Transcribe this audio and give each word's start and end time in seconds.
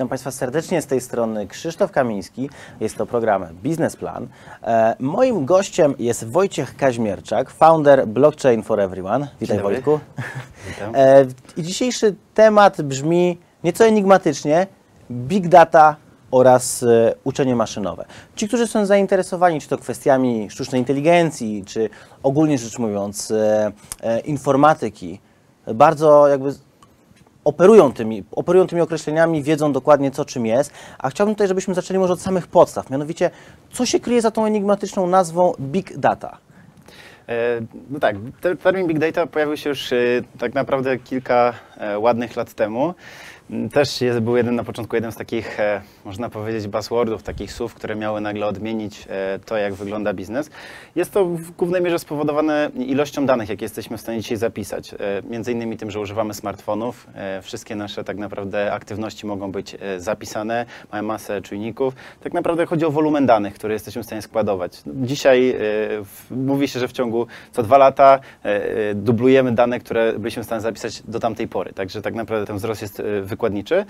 Witam 0.00 0.08
Państwa 0.08 0.30
serdecznie 0.30 0.82
z 0.82 0.86
tej 0.86 1.00
strony 1.00 1.46
Krzysztof 1.46 1.92
Kamiński. 1.92 2.50
Jest 2.80 2.96
to 2.96 3.06
program 3.06 3.46
Biznesplan. 3.62 4.28
E, 4.62 4.96
moim 4.98 5.44
gościem 5.46 5.94
jest 5.98 6.24
Wojciech 6.24 6.76
Kaźmierczak, 6.76 7.50
founder 7.50 8.06
Blockchain 8.06 8.62
for 8.62 8.80
Everyone. 8.80 9.28
Witaj. 9.40 9.58
Wojtku. 9.58 10.00
Witam. 10.68 10.94
E, 10.94 11.26
I 11.56 11.62
dzisiejszy 11.62 12.14
temat 12.34 12.82
brzmi 12.82 13.38
nieco 13.64 13.86
enigmatycznie: 13.86 14.66
Big 15.10 15.48
Data 15.48 15.96
oraz 16.30 16.82
e, 16.82 17.14
uczenie 17.24 17.56
maszynowe. 17.56 18.04
Ci, 18.36 18.48
którzy 18.48 18.66
są 18.66 18.86
zainteresowani 18.86 19.60
czy 19.60 19.68
to 19.68 19.78
kwestiami 19.78 20.50
sztucznej 20.50 20.80
inteligencji, 20.80 21.64
czy 21.66 21.90
ogólnie 22.22 22.58
rzecz 22.58 22.78
mówiąc 22.78 23.30
e, 23.30 23.72
e, 24.00 24.20
informatyki, 24.20 25.20
bardzo 25.74 26.28
jakby 26.28 26.54
operują 27.44 27.92
tymi, 27.92 28.24
operują 28.32 28.66
tymi 28.66 28.82
określeniami, 28.82 29.42
wiedzą 29.42 29.72
dokładnie 29.72 30.10
co 30.10 30.24
czym 30.24 30.46
jest, 30.46 30.72
a 30.98 31.10
chciałbym 31.10 31.34
tutaj, 31.34 31.48
żebyśmy 31.48 31.74
zaczęli 31.74 31.98
może 31.98 32.12
od 32.12 32.20
samych 32.20 32.46
podstaw, 32.46 32.90
mianowicie 32.90 33.30
co 33.72 33.86
się 33.86 34.00
kryje 34.00 34.22
za 34.22 34.30
tą 34.30 34.44
enigmatyczną 34.44 35.06
nazwą 35.06 35.52
Big 35.60 35.98
Data? 35.98 36.38
No 37.90 37.98
tak, 38.00 38.16
ter- 38.40 38.58
termin 38.58 38.86
Big 38.86 38.98
Data 38.98 39.26
pojawił 39.26 39.56
się 39.56 39.68
już 39.68 39.90
tak 40.38 40.54
naprawdę 40.54 40.98
kilka 40.98 41.54
ładnych 41.98 42.36
lat 42.36 42.54
temu. 42.54 42.94
Też 43.72 44.00
jest, 44.00 44.20
był 44.20 44.36
jeden 44.36 44.54
na 44.54 44.64
początku 44.64 44.96
jeden 44.96 45.12
z 45.12 45.16
takich, 45.16 45.60
e, 45.60 45.82
można 46.04 46.28
powiedzieć, 46.28 46.68
buzzwordów, 46.68 47.22
takich 47.22 47.52
słów, 47.52 47.74
które 47.74 47.96
miały 47.96 48.20
nagle 48.20 48.46
odmienić 48.46 49.06
e, 49.08 49.38
to, 49.46 49.56
jak 49.56 49.74
wygląda 49.74 50.12
biznes. 50.12 50.50
Jest 50.96 51.12
to 51.12 51.24
w 51.24 51.50
głównej 51.50 51.82
mierze 51.82 51.98
spowodowane 51.98 52.70
ilością 52.74 53.26
danych, 53.26 53.48
jakie 53.48 53.64
jesteśmy 53.64 53.96
w 53.96 54.00
stanie 54.00 54.20
dzisiaj 54.20 54.36
zapisać. 54.36 54.94
E, 54.94 54.98
Między 55.30 55.52
innymi 55.52 55.76
tym, 55.76 55.90
że 55.90 56.00
używamy 56.00 56.34
smartfonów. 56.34 57.06
Wszystkie 57.42 57.76
nasze 57.76 58.04
tak 58.04 58.16
naprawdę 58.16 58.72
aktywności 58.72 59.26
mogą 59.26 59.52
być 59.52 59.76
zapisane, 59.98 60.66
mają 60.92 61.04
masę 61.04 61.42
czujników. 61.42 61.94
Tak 62.22 62.32
naprawdę 62.32 62.66
chodzi 62.66 62.84
o 62.84 62.90
wolumen 62.90 63.26
danych, 63.26 63.54
które 63.54 63.74
jesteśmy 63.74 64.02
w 64.02 64.06
stanie 64.06 64.22
składować. 64.22 64.82
Dzisiaj 64.86 65.56
mówi 66.30 66.68
się, 66.68 66.80
że 66.80 66.88
w 66.88 66.92
ciągu 66.92 67.26
co 67.52 67.62
dwa 67.62 67.78
lata 67.78 68.20
dublujemy 68.94 69.52
dane, 69.52 69.80
które 69.80 70.18
byliśmy 70.18 70.42
w 70.42 70.46
stanie 70.46 70.60
zapisać 70.60 71.02
do 71.02 71.20
tamtej 71.20 71.48
pory. 71.48 71.72
Także 71.72 72.02
tak 72.02 72.14
naprawdę 72.14 72.46
ten 72.46 72.56
wzrost 72.56 72.82
jest 72.82 73.00
e, 73.00 73.22
wykładniczy. 73.44 73.84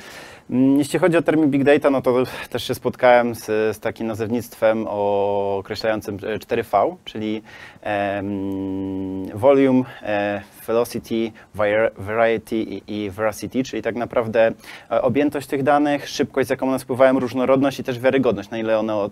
Mm, 0.51 0.79
Jeśli 0.79 0.99
chodzi 0.99 1.17
o 1.17 1.23
termin 1.23 1.51
Big 1.51 1.65
Data, 1.65 1.91
no 1.91 2.03
to 2.03 2.15
też 2.51 2.65
się 2.65 2.75
spotkałem 2.75 3.35
z, 3.35 3.45
z 3.47 3.81
takim 3.81 4.07
nazewnictwem 4.07 4.87
określającym 4.89 6.15
e, 6.15 6.39
4V, 6.39 6.97
czyli 7.05 7.43
em, 7.83 9.27
volume, 9.39 9.83
e, 10.03 10.43
velocity, 10.67 11.33
vari- 11.57 11.91
variety 11.99 12.57
i, 12.87 13.11
veracity, 13.11 13.63
czyli 13.63 13.83
tak 13.83 13.95
naprawdę 13.97 14.53
e, 14.91 15.03
objętość 15.03 15.47
tych 15.47 15.63
danych, 15.63 16.09
szybkość, 16.09 16.47
z 16.47 16.51
jaką 16.51 16.69
one 16.69 16.79
spływają, 16.79 17.19
różnorodność 17.21 17.81
i 17.81 17.85
też 17.85 17.99
wiarygodność, 17.99 18.51
na 18.51 18.59
ile 18.59 18.79
one 18.79 18.93
e, 18.95 19.09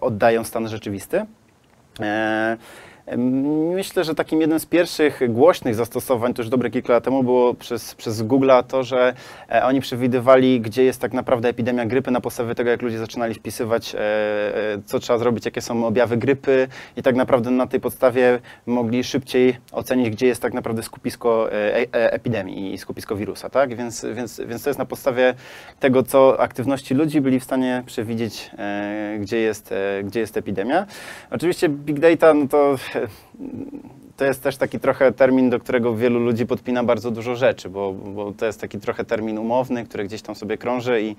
oddają 0.00 0.44
stan 0.44 0.68
rzeczywisty. 0.68 1.24
Myślę, 3.16 4.04
że 4.04 4.14
takim 4.14 4.40
jednym 4.40 4.60
z 4.60 4.66
pierwszych 4.66 5.20
głośnych 5.32 5.74
zastosowań, 5.74 6.34
to 6.34 6.42
już 6.42 6.48
dobre 6.48 6.70
kilka 6.70 6.92
lat 6.92 7.04
temu, 7.04 7.22
było 7.22 7.54
przez, 7.54 7.94
przez 7.94 8.22
Google'a 8.22 8.62
to, 8.64 8.82
że 8.82 9.14
e, 9.50 9.64
oni 9.64 9.80
przewidywali, 9.80 10.60
gdzie 10.60 10.84
jest 10.84 11.00
tak 11.00 11.12
naprawdę 11.12 11.48
epidemia 11.48 11.86
grypy 11.86 12.10
na 12.10 12.20
podstawie 12.20 12.54
tego, 12.54 12.70
jak 12.70 12.82
ludzie 12.82 12.98
zaczynali 12.98 13.34
wpisywać, 13.34 13.94
e, 13.94 13.98
e, 13.98 14.78
co 14.86 14.98
trzeba 14.98 15.18
zrobić, 15.18 15.44
jakie 15.44 15.60
są 15.60 15.86
objawy 15.86 16.16
grypy 16.16 16.68
i 16.96 17.02
tak 17.02 17.16
naprawdę 17.16 17.50
na 17.50 17.66
tej 17.66 17.80
podstawie 17.80 18.40
mogli 18.66 19.04
szybciej 19.04 19.56
ocenić, 19.72 20.10
gdzie 20.10 20.26
jest 20.26 20.42
tak 20.42 20.54
naprawdę 20.54 20.82
skupisko 20.82 21.48
epidemii 21.92 22.74
i 22.74 22.78
skupisko 22.78 23.16
wirusa, 23.16 23.50
tak? 23.50 23.76
Więc, 23.76 24.06
więc, 24.14 24.40
więc 24.40 24.62
to 24.62 24.70
jest 24.70 24.78
na 24.78 24.84
podstawie 24.84 25.34
tego, 25.80 26.02
co 26.02 26.40
aktywności 26.40 26.94
ludzi 26.94 27.20
byli 27.20 27.40
w 27.40 27.44
stanie 27.44 27.82
przewidzieć, 27.86 28.50
gdzie, 29.20 29.38
jest, 29.38 29.74
gdzie 30.04 30.20
jest 30.20 30.36
epidemia. 30.36 30.86
Oczywiście 31.30 31.68
big 31.68 32.00
data, 32.00 32.34
no 32.34 32.48
to 32.48 32.76
to 34.18 34.24
jest 34.24 34.42
też 34.42 34.56
taki 34.56 34.80
trochę 34.80 35.12
termin, 35.12 35.50
do 35.50 35.60
którego 35.60 35.96
wielu 35.96 36.20
ludzi 36.20 36.46
podpina 36.46 36.84
bardzo 36.84 37.10
dużo 37.10 37.36
rzeczy, 37.36 37.68
bo, 37.68 37.92
bo 37.92 38.32
to 38.32 38.46
jest 38.46 38.60
taki 38.60 38.80
trochę 38.80 39.04
termin 39.04 39.38
umowny, 39.38 39.84
który 39.84 40.04
gdzieś 40.04 40.22
tam 40.22 40.34
sobie 40.34 40.58
krąży 40.58 41.02
i 41.02 41.16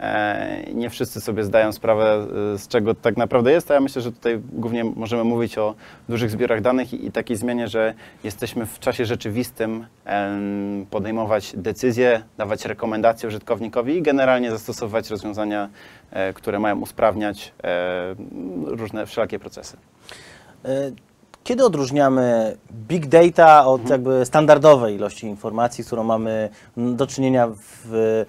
e, 0.00 0.62
nie 0.74 0.90
wszyscy 0.90 1.20
sobie 1.20 1.44
zdają 1.44 1.72
sprawę, 1.72 2.26
e, 2.54 2.58
z 2.58 2.68
czego 2.68 2.94
tak 2.94 3.16
naprawdę 3.16 3.52
jest. 3.52 3.70
A 3.70 3.74
ja 3.74 3.80
myślę, 3.80 4.02
że 4.02 4.12
tutaj 4.12 4.40
głównie 4.52 4.84
możemy 4.84 5.24
mówić 5.24 5.58
o 5.58 5.74
dużych 6.08 6.30
zbiorach 6.30 6.60
danych 6.60 6.94
i, 6.94 7.06
i 7.06 7.12
takiej 7.12 7.36
zmianie, 7.36 7.68
że 7.68 7.94
jesteśmy 8.24 8.66
w 8.66 8.78
czasie 8.78 9.04
rzeczywistym 9.04 9.86
em, 10.04 10.86
podejmować 10.90 11.52
decyzje, 11.56 12.22
dawać 12.38 12.64
rekomendacje 12.64 13.28
użytkownikowi 13.28 13.96
i 13.96 14.02
generalnie 14.02 14.50
zastosować 14.50 15.10
rozwiązania, 15.10 15.68
e, 16.10 16.32
które 16.32 16.58
mają 16.58 16.80
usprawniać 16.80 17.52
e, 17.64 18.14
różne 18.66 19.06
wszelakie 19.06 19.38
procesy. 19.38 19.76
Kiedy 21.48 21.64
odróżniamy 21.64 22.56
big 22.72 23.06
data 23.06 23.66
od 23.66 23.90
jakby 23.90 24.26
standardowej 24.26 24.94
ilości 24.94 25.26
informacji, 25.26 25.84
z 25.84 25.86
którą 25.86 26.04
mamy 26.04 26.48
do 26.76 27.06
czynienia 27.06 27.48
w, 27.48 28.24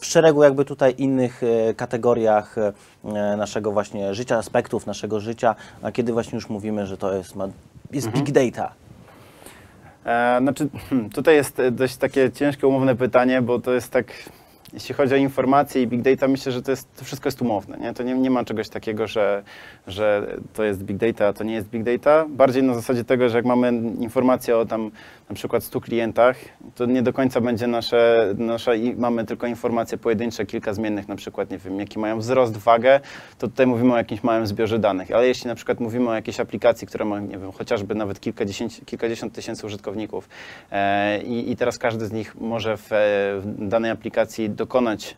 w 0.00 0.06
szeregu 0.06 0.42
jakby 0.42 0.64
tutaj 0.64 0.94
innych 0.98 1.42
e, 1.42 1.74
kategoriach 1.74 2.56
e, 2.58 3.36
naszego 3.36 3.72
właśnie 3.72 4.14
życia, 4.14 4.36
aspektów 4.36 4.86
naszego 4.86 5.20
życia, 5.20 5.54
a 5.82 5.92
kiedy 5.92 6.12
właśnie 6.12 6.36
już 6.36 6.48
mówimy, 6.48 6.86
że 6.86 6.96
to 6.96 7.14
jest, 7.14 7.34
jest 7.92 8.08
big 8.08 8.30
data? 8.30 8.72
E, 10.04 10.38
znaczy, 10.40 10.68
tutaj 11.14 11.34
jest 11.34 11.62
dość 11.70 11.96
takie 11.96 12.32
ciężkie, 12.32 12.66
umowne 12.66 12.94
pytanie, 12.94 13.42
bo 13.42 13.58
to 13.58 13.72
jest 13.72 13.90
tak, 13.90 14.06
jeśli 14.72 14.94
chodzi 14.94 15.14
o 15.14 15.16
informacje 15.16 15.82
i 15.82 15.86
big 15.86 16.02
data, 16.02 16.28
myślę, 16.28 16.52
że 16.52 16.62
to, 16.62 16.70
jest, 16.70 16.96
to 16.96 17.04
wszystko 17.04 17.26
jest 17.26 17.42
umowne. 17.42 17.78
Nie? 17.78 17.94
To 17.94 18.02
nie, 18.02 18.14
nie 18.14 18.30
ma 18.30 18.44
czegoś 18.44 18.68
takiego, 18.68 19.06
że, 19.06 19.42
że 19.86 20.36
to 20.54 20.64
jest 20.64 20.82
big 20.82 20.96
data, 20.96 21.26
a 21.26 21.32
to 21.32 21.44
nie 21.44 21.54
jest 21.54 21.68
big 21.68 21.82
data. 21.82 22.26
Bardziej 22.28 22.62
na 22.62 22.74
zasadzie 22.74 23.04
tego, 23.04 23.28
że 23.28 23.36
jak 23.36 23.44
mamy 23.44 23.72
informacje 24.00 24.56
o 24.56 24.64
tam 24.64 24.90
na 25.28 25.34
przykład 25.34 25.64
100 25.64 25.80
klientach, 25.80 26.36
to 26.74 26.86
nie 26.86 27.02
do 27.02 27.12
końca 27.12 27.40
będzie 27.40 27.66
nasze, 27.66 28.34
nasze 28.38 28.78
i 28.78 28.94
mamy 28.96 29.24
tylko 29.24 29.46
informacje 29.46 29.98
pojedyncze, 29.98 30.46
kilka 30.46 30.74
zmiennych, 30.74 31.08
na 31.08 31.16
przykład, 31.16 31.50
nie 31.50 31.58
wiem, 31.58 31.80
jaki 31.80 31.98
mają 31.98 32.18
wzrost, 32.18 32.56
wagę, 32.56 33.00
to 33.38 33.48
tutaj 33.48 33.66
mówimy 33.66 33.92
o 33.92 33.96
jakimś 33.96 34.22
małym 34.22 34.46
zbiorze 34.46 34.78
danych. 34.78 35.10
Ale 35.10 35.26
jeśli 35.28 35.48
na 35.48 35.54
przykład 35.54 35.80
mówimy 35.80 36.10
o 36.10 36.14
jakiejś 36.14 36.40
aplikacji, 36.40 36.86
która 36.86 37.04
ma, 37.04 37.20
nie 37.20 37.38
wiem, 37.38 37.52
chociażby 37.52 37.94
nawet 37.94 38.20
kilkadziesiąt, 38.20 38.80
kilkadziesiąt 38.86 39.32
tysięcy 39.32 39.66
użytkowników 39.66 40.28
e, 40.70 41.22
i, 41.22 41.50
i 41.50 41.56
teraz 41.56 41.78
każdy 41.78 42.06
z 42.06 42.12
nich 42.12 42.34
może 42.40 42.76
w, 42.76 42.88
w 43.40 43.68
danej 43.68 43.90
aplikacji 43.90 44.50
dokonać 44.56 45.16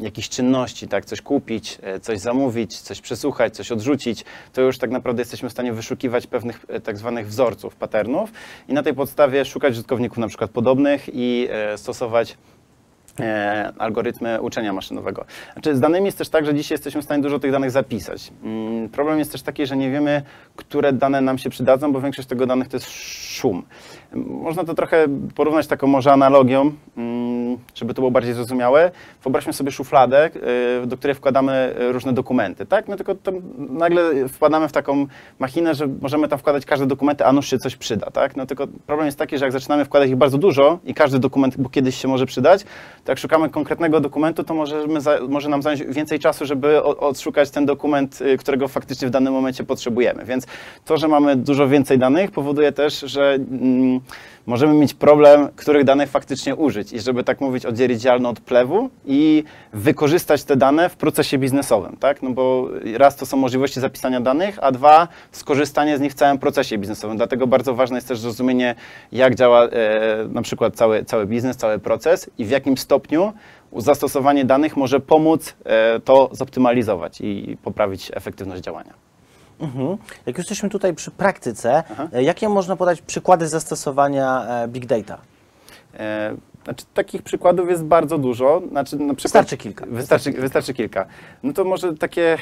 jakichś 0.00 0.28
czynności, 0.28 0.88
tak, 0.88 1.04
coś 1.04 1.20
kupić, 1.20 1.78
e, 1.82 2.00
coś 2.00 2.18
zamówić, 2.18 2.80
coś 2.80 3.00
przesłuchać, 3.00 3.56
coś 3.56 3.72
odrzucić, 3.72 4.24
to 4.52 4.60
już 4.60 4.78
tak 4.78 4.90
naprawdę 4.90 5.20
jesteśmy 5.20 5.48
w 5.48 5.52
stanie 5.52 5.72
wyszukiwać 5.72 6.26
pewnych 6.26 6.64
e, 6.68 6.80
tak 6.80 6.98
zwanych 6.98 7.28
wzorców, 7.28 7.76
patternów 7.76 8.32
i 8.68 8.72
na 8.72 8.82
tej 8.82 8.94
podstawie 8.94 9.44
szukać 9.44 9.72
użytkowników 9.72 10.18
na 10.18 10.28
przykład 10.28 10.50
podobnych 10.50 11.08
i 11.12 11.48
e, 11.50 11.78
stosować 11.78 12.36
algorytmy 13.78 14.40
uczenia 14.42 14.72
maszynowego. 14.72 15.24
Znaczy, 15.52 15.76
z 15.76 15.80
danymi 15.80 16.06
jest 16.06 16.18
też 16.18 16.28
tak, 16.28 16.46
że 16.46 16.54
dzisiaj 16.54 16.74
jesteśmy 16.74 17.02
w 17.02 17.04
stanie 17.04 17.22
dużo 17.22 17.38
tych 17.38 17.52
danych 17.52 17.70
zapisać. 17.70 18.32
Mm, 18.44 18.88
Problem 18.88 19.18
jest 19.18 19.32
też 19.32 19.42
taki, 19.42 19.66
że 19.66 19.76
nie 19.76 19.90
wiemy, 19.90 20.22
które 20.56 20.92
dane 20.92 21.20
nam 21.20 21.38
się 21.38 21.50
przydadzą, 21.50 21.92
bo 21.92 22.00
większość 22.00 22.28
tego 22.28 22.46
danych 22.46 22.68
to 22.68 22.76
jest 22.76 22.90
szum. 23.36 23.62
Można 24.26 24.64
to 24.64 24.74
trochę 24.74 25.06
porównać 25.34 25.66
taką 25.66 25.86
może 25.86 26.12
analogią, 26.12 26.72
mm, 26.96 27.39
żeby 27.74 27.94
to 27.94 28.02
było 28.02 28.10
bardziej 28.10 28.34
zrozumiałe. 28.34 28.90
Wyobraźmy 29.22 29.52
sobie 29.52 29.70
szufladę, 29.70 30.30
y, 30.82 30.86
do 30.86 30.96
której 30.96 31.14
wkładamy 31.14 31.74
y, 31.80 31.92
różne 31.92 32.12
dokumenty, 32.12 32.66
tak? 32.66 32.88
No 32.88 32.96
tylko 32.96 33.14
nagle 33.58 34.28
wpadamy 34.28 34.68
w 34.68 34.72
taką 34.72 35.06
machinę, 35.38 35.74
że 35.74 35.86
możemy 36.00 36.28
tam 36.28 36.38
wkładać 36.38 36.66
każde 36.66 36.86
dokumenty, 36.86 37.24
a 37.24 37.32
nuż 37.32 37.50
się 37.50 37.58
coś 37.58 37.76
przyda, 37.76 38.10
tak? 38.10 38.36
No 38.36 38.46
tylko 38.46 38.66
problem 38.86 39.06
jest 39.06 39.18
taki, 39.18 39.38
że 39.38 39.44
jak 39.44 39.52
zaczynamy 39.52 39.84
wkładać 39.84 40.10
ich 40.10 40.16
bardzo 40.16 40.38
dużo 40.38 40.78
i 40.84 40.94
każdy 40.94 41.18
dokument, 41.18 41.56
bo 41.58 41.68
kiedyś 41.68 41.96
się 41.96 42.08
może 42.08 42.26
przydać, 42.26 42.64
to 43.04 43.12
jak 43.12 43.18
szukamy 43.18 43.50
konkretnego 43.50 44.00
dokumentu, 44.00 44.44
to 44.44 44.54
możemy 44.54 45.00
za, 45.00 45.18
może 45.28 45.48
nam 45.48 45.62
zająć 45.62 45.82
więcej 45.82 46.18
czasu, 46.18 46.46
żeby 46.46 46.82
odszukać 46.82 47.50
ten 47.50 47.66
dokument, 47.66 48.20
y, 48.20 48.36
którego 48.36 48.68
faktycznie 48.68 49.08
w 49.08 49.10
danym 49.10 49.32
momencie 49.32 49.64
potrzebujemy. 49.64 50.24
Więc 50.24 50.46
to, 50.84 50.96
że 50.96 51.08
mamy 51.08 51.36
dużo 51.36 51.68
więcej 51.68 51.98
danych, 51.98 52.30
powoduje 52.30 52.72
też, 52.72 53.00
że 53.00 53.32
mm, 53.32 54.00
możemy 54.46 54.74
mieć 54.74 54.94
problem, 54.94 55.48
których 55.56 55.84
danych 55.84 56.10
faktycznie 56.10 56.56
użyć. 56.56 56.92
I 56.92 57.00
żeby 57.00 57.24
tak 57.24 57.40
mówić, 57.40 57.66
oddzielić 57.66 58.00
ziarno 58.00 58.28
od 58.28 58.40
plewu 58.40 58.90
i 59.06 59.44
wykorzystać 59.72 60.44
te 60.44 60.56
dane 60.56 60.88
w 60.88 60.96
procesie 60.96 61.38
biznesowym, 61.38 61.96
tak? 61.96 62.22
No 62.22 62.30
bo 62.30 62.68
raz 62.96 63.16
to 63.16 63.26
są 63.26 63.36
możliwości 63.36 63.80
zapisania 63.80 64.20
danych, 64.20 64.58
a 64.62 64.72
dwa 64.72 65.08
skorzystanie 65.32 65.98
z 65.98 66.00
nich 66.00 66.12
w 66.12 66.14
całym 66.14 66.38
procesie 66.38 66.78
biznesowym. 66.78 67.16
Dlatego 67.16 67.46
bardzo 67.46 67.74
ważne 67.74 67.96
jest 67.96 68.08
też 68.08 68.18
zrozumienie, 68.18 68.74
jak 69.12 69.34
działa 69.34 69.64
e, 69.64 69.68
na 70.28 70.42
przykład 70.42 70.76
cały, 70.76 71.04
cały 71.04 71.26
biznes, 71.26 71.56
cały 71.56 71.78
proces 71.78 72.30
i 72.38 72.44
w 72.44 72.50
jakim 72.50 72.76
stopniu 72.76 73.32
zastosowanie 73.76 74.44
danych 74.44 74.76
może 74.76 75.00
pomóc 75.00 75.54
e, 75.64 76.00
to 76.00 76.30
zoptymalizować 76.32 77.20
i 77.20 77.56
poprawić 77.62 78.10
efektywność 78.14 78.62
działania. 78.62 79.09
Mhm. 79.60 79.96
Jak 80.26 80.38
już 80.38 80.44
jesteśmy 80.44 80.68
tutaj 80.68 80.94
przy 80.94 81.10
praktyce, 81.10 81.82
e, 82.12 82.22
jakie 82.22 82.48
można 82.48 82.76
podać 82.76 83.02
przykłady 83.02 83.48
zastosowania 83.48 84.44
e, 84.44 84.68
Big 84.68 84.86
Data? 84.86 85.18
Znaczy, 86.64 86.84
takich 86.94 87.22
przykładów 87.22 87.70
jest 87.70 87.84
bardzo 87.84 88.18
dużo. 88.18 88.62
Znaczy, 88.70 88.96
na 88.96 89.14
przykład, 89.14 89.22
Wystarczy 89.22 89.56
kilka. 89.56 89.86
Wystarczy, 89.86 90.32
wystarczy 90.32 90.74
kilka. 90.74 91.06
No 91.42 91.52
to 91.52 91.64
może 91.64 91.94
takie 91.94 92.32
e, 92.32 92.38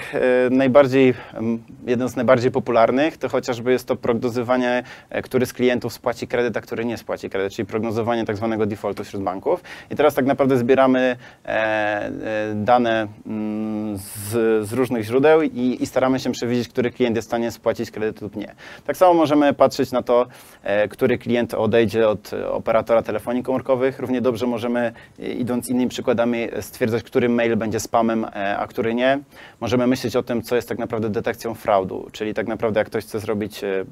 najbardziej, 0.51 1.15
em, 1.35 1.63
jeden 1.87 2.09
z 2.09 2.17
najbardziej 2.17 2.51
popularnych, 2.51 3.17
to 3.17 3.29
chociażby 3.29 3.73
jest 3.73 3.89
to 3.89 3.97
prognozowanie, 3.97 4.83
e, 5.11 5.23
który 5.23 5.47
z 5.47 5.53
klientów 5.53 5.93
spłaci 5.93 6.29
kredyt, 6.29 6.57
a 6.57 6.61
który 6.61 6.85
nie 6.85 6.99
spłaci 6.99 7.31
kredyt, 7.31 7.53
czyli 7.53 7.67
prognozowanie 7.67 8.25
tak 8.25 8.37
zwanego 8.37 8.67
defaultu 8.67 9.05
wśród 9.05 9.23
banków. 9.23 9.63
I 9.91 9.97
teraz 9.97 10.15
tak 10.15 10.27
naprawdę 10.27 10.59
zbieramy 10.59 11.17
e, 11.45 11.49
e, 11.49 12.55
dane 12.55 13.07
mm, 13.27 13.97
z, 13.97 14.69
z 14.69 14.73
różnych 14.73 15.05
źródeł 15.05 15.43
i, 15.43 15.79
i 15.81 15.87
staramy 15.87 16.21
się 16.21 16.33
przewidzieć, 16.33 16.69
który 16.69 16.91
klient 16.91 17.17
jest 17.17 17.29
w 17.29 17.31
stanie 17.31 17.51
spłacić 17.51 17.91
kredyt 17.91 18.21
lub 18.21 18.37
nie. 18.37 18.55
Tak 18.87 18.97
samo 18.97 19.15
możemy 19.15 19.53
patrzeć 19.55 19.93
na 19.93 20.03
to, 20.03 20.27
e, 20.63 20.89
który 20.89 21.19
klient 21.19 21.55
odejdzie 21.55 22.09
od 22.09 22.31
operatora 22.51 23.03
telefonii 23.03 23.43
komórkowych. 23.43 23.99
Równie 24.09 24.21
dobrze 24.21 24.47
możemy, 24.47 24.93
idąc 25.19 25.69
innymi 25.69 25.89
przykładami, 25.91 26.49
stwierdzać, 26.61 27.03
który 27.03 27.29
mail 27.29 27.57
będzie 27.57 27.81
spamem, 27.81 28.25
e, 28.25 28.59
a 28.59 28.67
który 28.67 28.95
nie. 28.95 29.19
Możemy 29.61 29.87
myśleć 29.87 30.17
o 30.17 30.23
tym, 30.23 30.43
co 30.43 30.57
jest 30.57 30.69
tak 30.69 30.79
naprawdę 30.79 31.11
detekcją 31.11 31.55
fraudu, 31.55 32.09
czyli 32.13 32.35
tak 32.35 32.47
naprawdę 32.47 32.81
jak 32.81 32.87
ktoś 32.87 33.05
chce 33.05 33.21
zrobić, 33.21 33.65
e, 33.65 33.85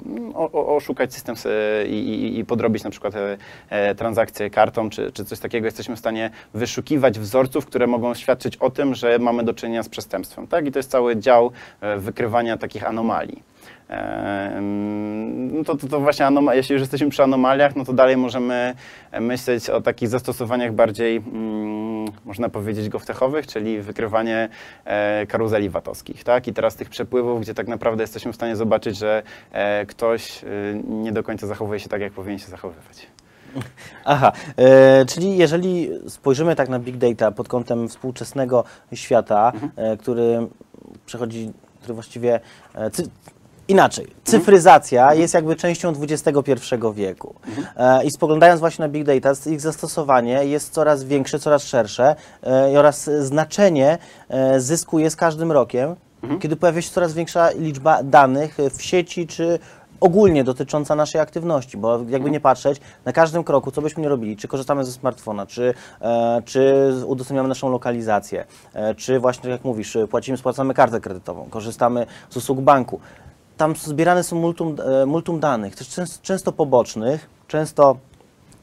oszukać 0.53 1.15
system 1.15 1.35
e, 1.45 1.87
i, 1.87 2.45
podrobić 2.45 2.85
na 2.85 2.91
przykład 2.91 3.15
transakcję 3.97 4.51
kartą 4.51 4.91
czy, 4.91 5.13
czy 5.13 5.25
coś 5.25 5.39
takiego, 5.39 5.67
jesteśmy 5.67 5.97
w 5.97 5.99
stanie 5.99 6.31
wyszukiwać 6.55 7.19
wzorców, 7.19 7.67
które 7.67 7.87
mogą 7.87 8.15
świadczyć 8.15 8.57
o 8.57 8.71
tym, 8.71 8.95
że 8.95 9.19
mamy 9.19 9.43
do 9.43 9.55
czynienia 9.55 9.83
z 9.83 9.89
przestępstwem. 9.89 10.47
Tak? 10.47 10.67
I 10.67 10.73
to 10.73 10.79
jest 10.79 10.91
cały 10.91 11.17
dział 11.17 11.51
wykrywania 11.99 12.57
takich 12.57 12.89
anomalii. 12.89 13.56
No 15.53 15.65
to, 15.65 15.77
to, 15.77 15.89
to 15.89 16.01
właśnie, 16.01 16.29
jeśli 16.53 16.73
już 16.73 16.81
jesteśmy 16.81 17.09
przy 17.09 17.23
anomaliach, 17.23 17.77
no 17.77 17.85
to 17.85 17.93
dalej 17.93 18.17
możemy 18.17 18.75
myśleć 19.21 19.71
o 19.71 19.81
takich 19.81 20.09
zastosowaniach 20.09 20.73
bardziej, 20.73 21.17
mm, 21.17 22.05
można 22.25 22.49
powiedzieć, 22.49 22.89
govtechowych, 22.89 23.47
czyli 23.47 23.81
wykrywanie 23.81 24.49
e, 24.85 25.27
karuzeli 25.27 25.69
VAT-owskich. 25.69 26.25
Tak? 26.25 26.49
I 26.49 26.53
teraz 26.53 26.77
tych 26.77 26.89
przepływów, 26.89 27.41
gdzie 27.41 27.55
tak 27.55 27.69
naprawdę 27.69 28.03
jesteśmy 28.03 28.33
w 28.33 28.35
stanie 28.35 28.57
zobaczyć, 28.57 28.99
że 28.99 29.23
e, 29.53 29.87
ktoś 29.87 30.45
e, 30.45 30.47
nie 30.89 31.13
do 31.13 31.23
końca 31.23 31.47
zachowuje 31.47 31.81
się 31.81 31.89
tak, 31.89 32.01
jak 32.01 32.13
powinien 32.13 32.39
się 32.39 32.49
zachowywać. 32.49 33.07
Aha, 34.05 34.33
e, 34.57 35.05
czyli 35.07 35.37
jeżeli 35.37 35.91
spojrzymy 36.09 36.57
tak 36.57 36.69
na 36.69 36.79
Big 36.79 36.97
Data 36.97 37.33
pod 37.33 37.49
kątem 37.49 37.89
współczesnego 37.89 38.65
świata, 38.95 39.53
e, 39.77 39.97
który 39.97 40.47
przechodzi, 41.07 41.53
który 41.81 41.95
właściwie 41.95 42.41
e, 42.75 42.91
inaczej, 43.69 44.07
cyfryzacja 44.25 45.15
jest 45.15 45.35
jakby 45.35 45.57
częścią 45.57 45.93
XXI 46.01 46.75
wieku. 46.95 47.35
E, 47.77 48.05
I 48.05 48.11
spoglądając 48.11 48.61
właśnie 48.61 48.83
na 48.83 48.89
Big 48.89 49.05
Data, 49.05 49.33
ich 49.51 49.61
zastosowanie 49.61 50.45
jest 50.45 50.73
coraz 50.73 51.05
większe, 51.05 51.39
coraz 51.39 51.65
szersze 51.65 52.17
e, 52.43 52.79
oraz 52.79 53.11
znaczenie 53.21 53.99
e, 54.29 54.61
zyskuje 54.61 55.11
z 55.11 55.17
każdym 55.17 55.53
rokiem, 55.53 55.97
kiedy 56.41 56.57
pojawia 56.57 56.83
się 56.83 56.91
coraz 56.91 57.13
większa 57.13 57.51
liczba 57.51 58.03
danych 58.03 58.57
w 58.71 58.83
sieci 58.83 59.27
czy 59.27 59.59
ogólnie 60.01 60.45
dotycząca 60.45 60.95
naszej 60.95 61.21
aktywności, 61.21 61.77
bo 61.77 62.01
jakby 62.09 62.31
nie 62.31 62.41
patrzeć, 62.41 62.81
na 63.05 63.13
każdym 63.13 63.45
kroku, 63.45 63.71
co 63.71 63.83
byśmy 63.83 64.03
nie 64.03 64.09
robili, 64.09 64.37
czy 64.37 64.49
korzystamy 64.49 64.85
ze 64.85 64.93
smartfona, 64.93 65.47
czy, 65.47 65.75
e, 66.01 66.43
czy 66.45 66.93
udostępniamy 67.07 67.49
naszą 67.49 67.71
lokalizację, 67.71 68.45
e, 68.75 68.95
czy 68.95 69.21
właśnie, 69.21 69.43
tak 69.43 69.51
jak 69.51 69.65
mówisz, 69.65 69.99
płacimy, 70.11 70.39
spłacamy 70.39 70.75
kartę 70.75 71.01
kredytową, 71.01 71.47
korzystamy 71.51 72.07
z 72.31 72.37
usług 72.37 72.61
banku. 72.61 73.01
Tam 73.57 73.77
zbierane 73.77 74.25
są 74.25 74.37
multum, 74.37 74.77
e, 75.03 75.07
multum 75.07 75.41
danych, 75.41 75.77
też 75.77 75.89
często, 76.23 76.53
pobocznych, 76.53 77.29
często 77.49 77.97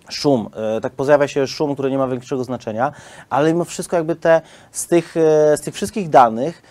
szum, 0.10 0.50
e, 0.56 0.82
tak 0.82 0.94
pojawia 0.94 1.28
się 1.28 1.48
szum, 1.48 1.74
który 1.74 1.92
nie 1.92 1.98
ma 1.98 2.08
większego 2.08 2.44
znaczenia, 2.44 2.92
ale 3.30 3.54
mimo 3.54 3.66
wszystko 3.66 3.96
jakby 3.96 4.16
te, 4.16 4.42
z 4.72 4.88
tych, 4.88 5.18
e, 5.18 5.58
z 5.58 5.62
tych 5.62 5.74
wszystkich 5.74 6.10
danych 6.10 6.62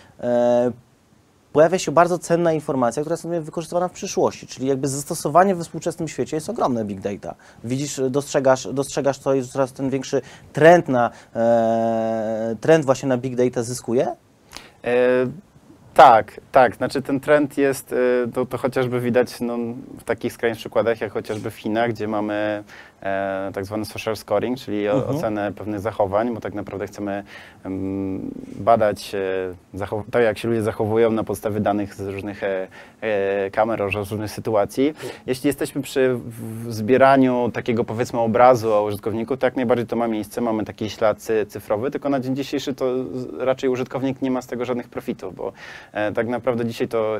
pojawia 1.53 1.79
się 1.79 1.91
bardzo 1.91 2.19
cenna 2.19 2.53
informacja, 2.53 3.03
która 3.03 3.13
jest 3.13 3.45
wykorzystywana 3.45 3.87
w 3.87 3.91
przyszłości, 3.91 4.47
czyli 4.47 4.67
jakby 4.67 4.87
zastosowanie 4.87 5.55
we 5.55 5.63
współczesnym 5.63 6.07
świecie 6.07 6.37
jest 6.37 6.49
ogromne 6.49 6.85
big 6.85 6.99
data. 7.01 7.35
Widzisz, 7.63 8.01
dostrzegasz, 8.09 8.67
dostrzegasz 8.73 9.19
to 9.19 9.33
i 9.33 9.43
coraz 9.43 9.73
ten 9.73 9.89
większy 9.89 10.21
trend 10.53 10.87
na 10.87 11.09
trend 12.61 12.85
właśnie 12.85 13.09
na 13.09 13.17
big 13.17 13.35
data 13.35 13.63
zyskuje? 13.63 14.15
E, 14.83 14.93
tak, 15.93 16.39
tak. 16.51 16.75
Znaczy 16.75 17.01
ten 17.01 17.19
trend 17.19 17.57
jest, 17.57 17.93
e, 17.93 18.31
to, 18.33 18.45
to 18.45 18.57
chociażby 18.57 18.99
widać 18.99 19.41
no, 19.41 19.57
w 19.99 20.03
takich 20.03 20.33
skrajnych 20.33 20.59
przykładach, 20.59 21.01
jak 21.01 21.11
chociażby 21.11 21.51
w 21.51 21.55
Chinach, 21.55 21.89
gdzie 21.89 22.07
mamy 22.07 22.63
e, 23.03 23.51
tak 23.53 23.65
zwany 23.65 23.85
social 23.85 24.15
scoring, 24.15 24.57
czyli 24.59 24.89
o, 24.89 24.93
Mhm. 24.93 25.15
ocenę 25.15 25.51
pewnych 25.53 25.79
zachowań, 25.79 26.33
bo 26.33 26.41
tak 26.41 26.53
naprawdę 26.53 26.87
chcemy 26.87 27.23
em, 27.65 28.31
badać 28.55 29.15
e, 29.15 29.87
to, 30.11 30.19
jak 30.19 30.37
się 30.37 30.47
ludzie 30.47 30.61
zachowują 30.61 31.11
na 31.11 31.23
podstawie 31.23 31.59
danych 31.59 31.93
z 31.95 32.01
różnych 32.07 32.41
e, 32.43 32.67
kamer 33.51 33.79
z 33.91 34.11
różnych 34.11 34.31
sytuacji. 34.31 34.93
Jeśli 35.25 35.47
jesteśmy 35.47 35.81
przy 35.81 36.19
zbieraniu 36.69 37.51
takiego 37.53 37.83
powiedzmy 37.83 38.19
obrazu 38.19 38.73
o 38.73 38.83
użytkowniku, 38.83 39.37
to 39.37 39.47
jak 39.47 39.55
najbardziej 39.55 39.87
to 39.87 39.95
ma 39.95 40.07
miejsce, 40.07 40.41
mamy 40.41 40.65
taki 40.65 40.89
ślad 40.89 41.17
cy- 41.21 41.45
cyfrowy, 41.45 41.91
tylko 41.91 42.09
na 42.09 42.19
dzień 42.19 42.35
dzisiejszy 42.35 42.73
to 42.73 42.85
raczej 43.39 43.69
użytkownik 43.69 44.21
nie 44.21 44.31
ma 44.31 44.41
z 44.41 44.47
tego 44.47 44.65
żadnych 44.65 44.87
profitów, 44.89 45.35
bo 45.35 45.53
tak 46.15 46.27
naprawdę 46.27 46.65
dzisiaj 46.65 46.87
to 46.87 47.17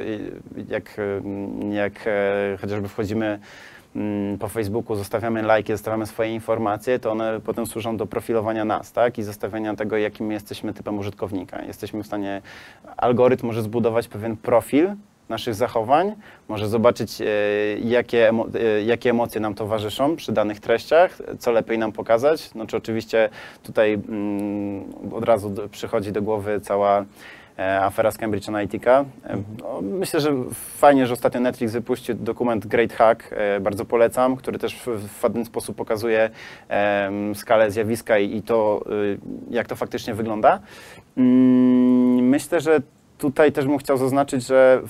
jak, 0.70 0.98
jak 1.72 1.94
chociażby 2.62 2.88
wchodzimy 2.88 3.40
po 4.40 4.48
Facebooku, 4.48 4.96
zostawiamy 4.96 5.42
lajki, 5.42 5.72
zostawiamy 5.72 6.06
swoje 6.08 6.34
informacje, 6.34 7.00
to 7.00 7.12
one 7.12 7.40
potem 7.46 7.66
służą 7.66 7.98
do 7.98 8.06
profilowania 8.06 8.66
nas, 8.66 8.92
tak? 8.92 9.18
I 9.18 9.24
zostawiania 9.24 9.76
tego, 9.76 9.98
jakim 9.98 10.32
jesteśmy 10.32 10.74
typem 10.74 11.00
użytkownika. 11.00 11.62
Jesteśmy 11.62 12.04
w 12.04 12.08
stanie, 12.08 12.42
algorytm 12.98 13.48
może 13.48 13.62
zbudować 13.62 14.08
pewien 14.08 14.38
profil 14.38 14.96
naszych 15.30 15.56
zachowań, 15.56 16.16
może 16.48 16.68
zobaczyć, 16.68 17.22
e, 17.22 17.26
jakie, 17.80 18.30
e, 18.30 18.84
jakie 18.84 19.10
emocje 19.10 19.42
nam 19.42 19.54
towarzyszą 19.54 20.16
przy 20.16 20.32
danych 20.32 20.60
treściach, 20.60 21.18
co 21.40 21.52
lepiej 21.52 21.78
nam 21.78 21.92
pokazać. 21.92 22.54
No 22.56 22.66
czy 22.66 22.78
oczywiście 22.78 23.30
tutaj 23.64 23.94
mm, 23.94 24.84
od 25.14 25.24
razu 25.24 25.54
przychodzi 25.72 26.12
do 26.12 26.22
głowy 26.22 26.62
cała 26.62 27.06
afera 27.58 28.12
z 28.12 28.18
Cambridge 28.18 28.50
Analytica. 28.50 29.06
E, 29.26 29.38
no, 29.62 29.82
myślę, 29.82 30.20
że 30.20 30.34
fajnie, 30.54 31.08
że 31.08 31.14
ostatnio 31.14 31.42
Netflix 31.42 31.74
wypuścił 31.74 32.16
dokument 32.16 32.68
Great 32.68 32.94
Hack, 32.94 33.30
e, 33.32 33.60
bardzo 33.60 33.86
polecam, 33.86 34.36
który 34.36 34.60
też 34.60 34.82
w, 34.86 35.24
ładny 35.24 35.46
sposób 35.46 35.76
pokazuje 35.76 36.30
skalę 37.34 37.72
zjawiska 37.72 38.18
i, 38.20 38.42
to, 38.42 38.86
jak 39.50 39.68
to 39.68 39.76
faktycznie 39.76 40.14
wygląda. 40.14 40.60
Mm, 41.18 41.94
Myślę, 42.30 42.62
że 42.62 42.82
tutaj 43.18 43.52
też 43.52 43.66
bym 43.66 43.78
chciał 43.78 43.98
zaznaczyć, 43.98 44.48
że 44.48 44.82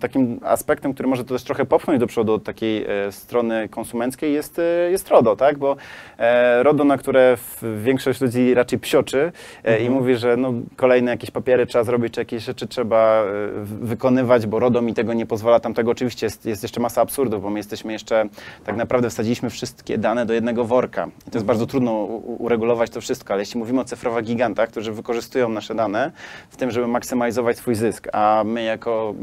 takim 0.00 0.40
aspektem, 0.42 0.94
który 0.94 1.08
może 1.08 1.24
to 1.24 1.34
też 1.34 1.42
trochę 1.42 1.64
popchnąć 1.64 2.00
do 2.00 2.06
przodu 2.06 2.34
od 2.34 2.44
takiej 2.44 2.84
e, 2.84 3.12
strony 3.12 3.68
konsumenckiej 3.68 4.32
jest, 4.32 4.58
e, 4.58 4.90
jest 4.90 5.08
RODO, 5.08 5.36
tak? 5.36 5.58
Bo 5.58 5.76
e, 6.18 6.62
RODO, 6.62 6.84
na 6.84 6.98
które 6.98 7.36
większość 7.82 8.20
ludzi 8.20 8.54
raczej 8.54 8.78
psioczy 8.78 9.32
e, 9.64 9.80
i 9.80 9.90
mówi, 9.90 10.16
że 10.16 10.36
no, 10.36 10.52
kolejne 10.76 11.10
jakieś 11.10 11.30
papiery 11.30 11.66
trzeba 11.66 11.84
zrobić, 11.84 12.14
czy 12.14 12.20
jakieś 12.20 12.42
rzeczy 12.44 12.66
trzeba 12.66 13.24
wykonywać, 13.64 14.46
bo 14.46 14.58
RODO 14.58 14.82
mi 14.82 14.94
tego 14.94 15.12
nie 15.12 15.26
pozwala, 15.26 15.60
tamtego 15.60 15.90
oczywiście 15.90 16.26
jest, 16.26 16.46
jest 16.46 16.62
jeszcze 16.62 16.80
masa 16.80 17.00
absurdów, 17.00 17.42
bo 17.42 17.50
my 17.50 17.58
jesteśmy 17.58 17.92
jeszcze, 17.92 18.28
tak 18.64 18.76
naprawdę 18.76 19.10
wsadziliśmy 19.10 19.50
wszystkie 19.50 19.98
dane 19.98 20.26
do 20.26 20.34
jednego 20.34 20.64
worka. 20.64 21.08
I 21.28 21.30
to 21.30 21.38
jest 21.38 21.46
bardzo 21.46 21.66
trudno 21.66 21.92
uregulować 22.38 22.90
to 22.90 23.00
wszystko, 23.00 23.32
ale 23.32 23.42
jeśli 23.42 23.58
mówimy 23.60 23.80
o 23.80 23.84
cyfrowych 23.84 24.24
gigantach, 24.24 24.68
którzy 24.68 24.92
wykorzystują 24.92 25.48
nasze 25.48 25.74
dane 25.74 26.12
w 26.50 26.56
tym, 26.56 26.70
żeby 26.70 26.86
maksymalizować 26.86 27.58
swój 27.58 27.74
zysk, 27.74 28.08
a 28.12 28.42
my 28.46 28.62
jako 28.62 29.14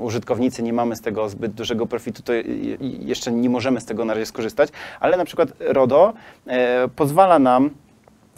użytkownicy 0.00 0.62
nie 0.62 0.72
mamy 0.72 0.96
z 0.96 1.00
tego 1.00 1.28
zbyt 1.28 1.52
dużego 1.52 1.86
profitu, 1.86 2.22
to 2.22 2.32
jeszcze 2.80 3.32
nie 3.32 3.50
możemy 3.50 3.80
z 3.80 3.84
tego 3.84 4.04
na 4.04 4.14
razie 4.14 4.26
skorzystać, 4.26 4.70
ale 5.00 5.16
na 5.16 5.24
przykład 5.24 5.48
RODO 5.60 6.12
e, 6.46 6.88
pozwala 6.88 7.38
nam 7.38 7.70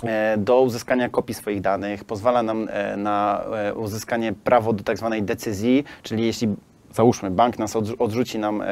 e, 0.03 0.37
do 0.39 0.61
uzyskania 0.61 1.09
kopii 1.09 1.35
swoich 1.35 1.61
danych, 1.61 2.05
pozwala 2.05 2.43
nam 2.43 2.69
e, 2.71 2.97
na 2.97 3.45
uzyskanie 3.77 4.33
prawo 4.33 4.73
do 4.73 4.85
tak 4.85 4.99
zwanej 4.99 5.23
decyzji, 5.23 5.85
czyli 6.03 6.27
jeśli 6.27 6.49
załóżmy 6.93 7.31
bank 7.31 7.59
nas 7.59 7.75
odrzu- 7.75 7.97
odrzuci 7.99 8.39
nam 8.39 8.63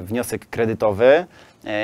wniosek 0.00 0.48
kredytowy, 0.48 1.26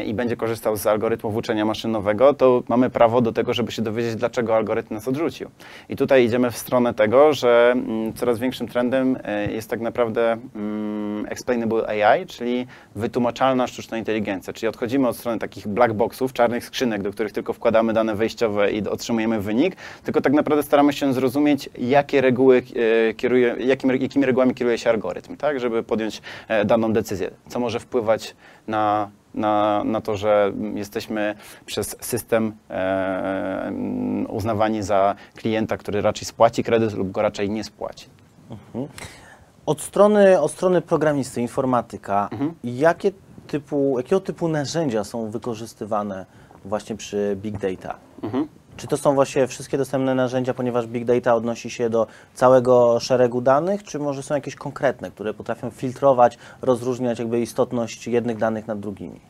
i 0.06 0.14
będzie 0.14 0.36
korzystał 0.36 0.76
z 0.76 0.86
algorytmów 0.86 1.36
uczenia 1.36 1.64
maszynowego, 1.64 2.34
to 2.34 2.62
mamy 2.68 2.90
prawo 2.90 3.20
do 3.20 3.32
tego, 3.32 3.54
żeby 3.54 3.72
się 3.72 3.82
dowiedzieć, 3.82 4.14
dlaczego 4.14 4.56
algorytm 4.56 4.94
nas 4.94 5.08
odrzucił. 5.08 5.50
I 5.88 5.96
tutaj 5.96 6.24
idziemy 6.24 6.50
w 6.50 6.56
stronę 6.56 6.94
tego, 6.94 7.32
że 7.32 7.72
mm, 7.72 8.12
coraz 8.12 8.38
większym 8.38 8.68
trendem 8.68 9.18
e, 9.24 9.52
jest 9.52 9.70
tak 9.70 9.80
naprawdę 9.80 10.36
mm, 10.54 11.26
explainable 11.28 12.06
AI, 12.06 12.26
czyli 12.26 12.66
wytłumaczalna 12.94 13.66
sztuczna 13.66 13.98
inteligencja. 13.98 14.52
Czyli 14.52 14.68
odchodzimy 14.68 15.08
od 15.08 15.16
strony 15.16 15.38
takich 15.38 15.68
black 15.68 15.92
boxów, 15.92 16.32
czarnych 16.32 16.64
skrzynek, 16.64 17.02
do 17.02 17.12
których 17.12 17.32
tylko 17.32 17.52
wkładamy 17.52 17.92
dane 17.92 18.14
wejściowe 18.14 18.72
i 18.72 18.88
otrzymujemy 18.88 19.40
wynik, 19.40 19.76
tylko 20.04 20.20
tak 20.20 20.32
naprawdę 20.32 20.62
staramy 20.62 20.92
się 20.92 21.12
zrozumieć, 21.12 21.70
jakie 21.78 22.20
reguły 22.20 22.62
e, 23.10 23.14
kieruje, 23.14 23.56
jakim, 23.58 23.90
jakimi 23.90 24.26
regułami 24.26 24.54
kieruje 24.54 24.78
się 24.78 24.90
algorytm, 24.90 25.36
tak, 25.36 25.60
żeby 25.60 25.82
podjąć 25.82 26.22
e, 26.48 26.64
daną 26.64 26.92
decyzję, 26.92 27.30
co 27.48 27.60
może 27.60 27.80
wpływać 27.80 28.36
na 28.68 29.10
na, 29.34 29.84
na 29.84 30.00
to, 30.00 30.16
że 30.16 30.52
jesteśmy 30.74 31.34
przez 31.66 31.96
system 32.00 32.52
e, 32.70 33.72
uznawani 34.28 34.82
za 34.82 35.14
klienta, 35.36 35.76
który 35.76 36.02
raczej 36.02 36.24
spłaci 36.26 36.64
kredyt 36.64 36.92
lub 36.92 37.10
go 37.10 37.22
raczej 37.22 37.50
nie 37.50 37.64
spłaci. 37.64 38.06
Mhm. 38.50 38.88
Od 39.66 39.80
strony, 39.80 40.40
od 40.40 40.50
strony 40.50 40.80
programisty, 40.80 41.40
informatyka, 41.40 42.28
mhm. 42.32 42.54
jakie 42.64 43.12
typu, 43.46 43.94
jakiego 43.96 44.20
typu 44.20 44.48
narzędzia 44.48 45.04
są 45.04 45.30
wykorzystywane 45.30 46.26
właśnie 46.64 46.96
przy 46.96 47.36
big 47.42 47.58
data? 47.58 47.96
Mhm. 48.22 48.48
Czy 48.76 48.86
to 48.86 48.96
są 48.96 49.14
właśnie 49.14 49.46
wszystkie 49.46 49.78
dostępne 49.78 50.14
narzędzia, 50.14 50.54
ponieważ 50.54 50.86
big 50.86 51.04
data 51.04 51.34
odnosi 51.34 51.70
się 51.70 51.90
do 51.90 52.06
całego 52.34 53.00
szeregu 53.00 53.40
danych, 53.40 53.82
czy 53.82 53.98
może 53.98 54.22
są 54.22 54.34
jakieś 54.34 54.56
konkretne, 54.56 55.10
które 55.10 55.34
potrafią 55.34 55.70
filtrować, 55.70 56.38
rozróżniać 56.62 57.18
jakby 57.18 57.40
istotność 57.40 58.06
jednych 58.06 58.36
danych 58.36 58.66
nad 58.66 58.80
drugimi? 58.80 59.20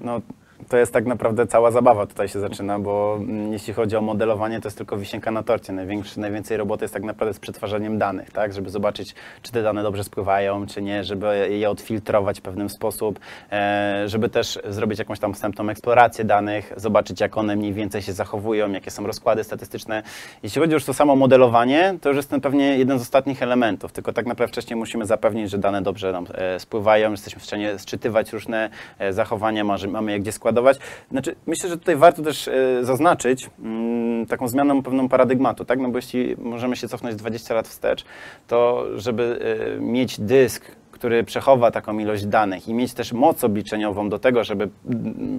No, 0.00 0.20
to 0.68 0.76
jest 0.76 0.92
tak 0.92 1.06
naprawdę 1.06 1.46
cała 1.46 1.70
zabawa 1.70 2.06
tutaj 2.06 2.28
się 2.28 2.40
zaczyna, 2.40 2.78
bo 2.78 3.16
mm, 3.20 3.52
jeśli 3.52 3.74
chodzi 3.74 3.96
o 3.96 4.00
modelowanie, 4.00 4.60
to 4.60 4.68
jest 4.68 4.76
tylko 4.76 4.96
wisienka 4.96 5.30
na 5.30 5.42
torcie. 5.42 5.72
Największy, 5.72 6.20
najwięcej 6.20 6.56
roboty 6.56 6.84
jest 6.84 6.94
tak 6.94 7.02
naprawdę 7.02 7.34
z 7.34 7.38
przetwarzaniem 7.38 7.98
danych, 7.98 8.30
tak? 8.30 8.52
żeby 8.52 8.70
zobaczyć, 8.70 9.14
czy 9.42 9.52
te 9.52 9.62
dane 9.62 9.82
dobrze 9.82 10.04
spływają, 10.04 10.66
czy 10.66 10.82
nie, 10.82 11.04
żeby 11.04 11.48
je 11.50 11.70
odfiltrować 11.70 12.38
w 12.38 12.42
pewnym 12.42 12.68
sposób, 12.68 13.20
e, 13.52 14.02
żeby 14.06 14.28
też 14.28 14.58
zrobić 14.68 14.98
jakąś 14.98 15.18
tam 15.18 15.34
wstępną 15.34 15.68
eksplorację 15.68 16.24
danych, 16.24 16.72
zobaczyć, 16.76 17.20
jak 17.20 17.36
one 17.36 17.56
mniej 17.56 17.72
więcej 17.72 18.02
się 18.02 18.12
zachowują, 18.12 18.72
jakie 18.72 18.90
są 18.90 19.06
rozkłady 19.06 19.44
statystyczne. 19.44 20.02
Jeśli 20.42 20.60
chodzi 20.60 20.74
już 20.74 20.88
o 20.88 20.94
samo 20.94 21.16
modelowanie, 21.16 21.94
to 22.00 22.08
już 22.08 22.16
jest 22.16 22.34
pewnie 22.42 22.78
jeden 22.78 22.98
z 22.98 23.02
ostatnich 23.02 23.42
elementów, 23.42 23.92
tylko 23.92 24.12
tak 24.12 24.26
naprawdę 24.26 24.52
wcześniej 24.52 24.76
musimy 24.76 25.06
zapewnić, 25.06 25.50
że 25.50 25.58
dane 25.58 25.82
dobrze 25.82 26.12
nam 26.12 26.26
e, 26.34 26.60
spływają, 26.60 27.10
jesteśmy 27.10 27.40
w 27.40 27.44
stanie 27.44 27.78
sczytywać 27.78 28.32
różne 28.32 28.70
e, 28.98 29.12
zachowania, 29.12 29.64
mamy 29.64 30.12
je 30.12 30.20
gdzie 30.20 30.32
składać, 30.32 30.47
składować. 30.48 30.78
Znaczy, 31.10 31.34
myślę, 31.46 31.68
że 31.68 31.78
tutaj 31.78 31.96
warto 31.96 32.22
też 32.22 32.48
e, 32.48 32.84
zaznaczyć 32.84 33.50
mm, 33.58 34.26
taką 34.26 34.48
zmianą 34.48 34.82
pewną 34.82 35.08
paradygmatu, 35.08 35.64
tak? 35.64 35.78
No 35.78 35.88
bo 35.88 35.98
jeśli 35.98 36.36
możemy 36.38 36.76
się 36.76 36.88
cofnąć 36.88 37.16
20 37.16 37.54
lat 37.54 37.68
wstecz, 37.68 38.04
to 38.46 38.84
żeby 38.96 39.40
e, 39.76 39.80
mieć 39.80 40.20
dysk, 40.20 40.64
który 40.98 41.24
przechowa 41.24 41.70
taką 41.70 41.98
ilość 41.98 42.26
danych 42.26 42.68
i 42.68 42.74
mieć 42.74 42.94
też 42.94 43.12
moc 43.12 43.44
obliczeniową 43.44 44.08
do 44.08 44.18
tego, 44.18 44.44
żeby 44.44 44.68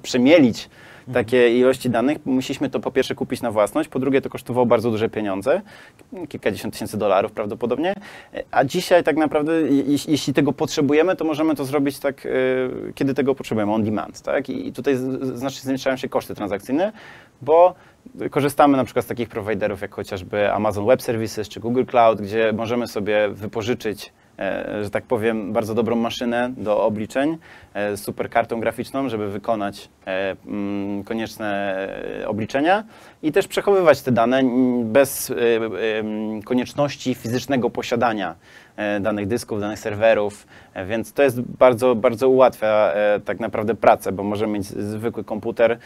przemielić 0.04 0.70
takie 1.14 1.60
ilości 1.60 1.90
danych, 1.90 2.18
musieliśmy 2.26 2.70
to 2.70 2.80
po 2.80 2.92
pierwsze 2.92 3.16
kupić 3.16 3.42
na 3.42 3.52
własność, 3.52 3.90
po 3.90 4.00
drugie 4.00 4.22
to 4.22 4.30
kosztowało 4.30 4.66
bardzo 4.66 4.92
duże 4.92 5.10
pieniądze, 5.10 5.62
kilkadziesiąt 6.30 6.74
tysięcy 6.74 6.98
dolarów 6.98 7.32
prawdopodobnie, 7.32 7.94
a 8.52 8.64
dzisiaj 8.64 9.04
tak 9.04 9.18
naprawdę 9.18 9.54
jeśli 10.08 10.34
tego 10.34 10.54
potrzebujemy, 10.54 11.16
to 11.16 11.26
możemy 11.26 11.56
to 11.56 11.66
zrobić 11.66 12.00
tak, 12.00 12.26
e, 12.26 12.30
kiedy 12.96 13.14
tego 13.14 13.36
potrzebujemy, 13.36 13.74
on 13.74 13.84
demand, 13.84 14.22
tak? 14.22 14.50
I 14.50 14.74
tutaj 14.74 14.96
znacznie 15.22 15.62
zwiększają 15.62 15.98
się 15.98 16.10
koszty 16.10 16.36
transakcyjne, 16.36 16.92
bo 17.42 17.76
korzystamy 18.32 18.78
na 18.78 18.84
przykład 18.84 19.06
z 19.06 19.08
takich 19.08 19.30
prowajderów 19.30 19.82
jak 19.82 19.96
chociażby 19.96 20.54
Amazon 20.54 20.86
Web 20.86 21.02
Services 21.02 21.50
czy 21.50 21.60
Google 21.60 21.84
Cloud, 21.86 22.22
gdzie 22.22 22.54
możemy 22.54 22.88
sobie 22.88 23.30
wypożyczyć 23.30 24.14
że 24.84 24.90
tak 24.90 25.04
powiem, 25.04 25.54
bardzo 25.54 25.76
dobrą 25.76 25.96
maszynę 25.96 26.52
do 26.58 26.84
obliczeń 26.84 27.38
e, 27.74 27.98
super 27.98 28.30
kartą 28.30 28.60
graficzną, 28.60 29.10
żeby 29.10 29.30
wykonać 29.30 29.90
e, 30.08 30.36
mm, 30.46 31.04
konieczne 31.04 31.78
obliczenia 32.28 32.84
i 33.24 33.32
też 33.32 33.48
przechowywać 33.48 34.02
te 34.02 34.12
dane 34.12 34.42
bez 34.84 35.34
konieczności 36.46 37.16
fizycznego 37.16 37.70
posiadania 37.70 38.36
danych 39.02 39.28
dysków, 39.28 39.60
danych 39.60 39.80
serwerów, 39.80 40.48
więc 40.88 41.14
to 41.14 41.24
jest 41.24 41.42
bardzo, 41.42 41.96
bardzo 41.96 42.30
ułatwia 42.30 42.94
tak 43.26 43.40
naprawdę 43.40 43.76
pracę, 43.76 44.12
bo 44.12 44.24
możemy 44.24 44.54
mieć 44.54 44.66
zwykły 44.66 45.24
komputer, 45.24 45.78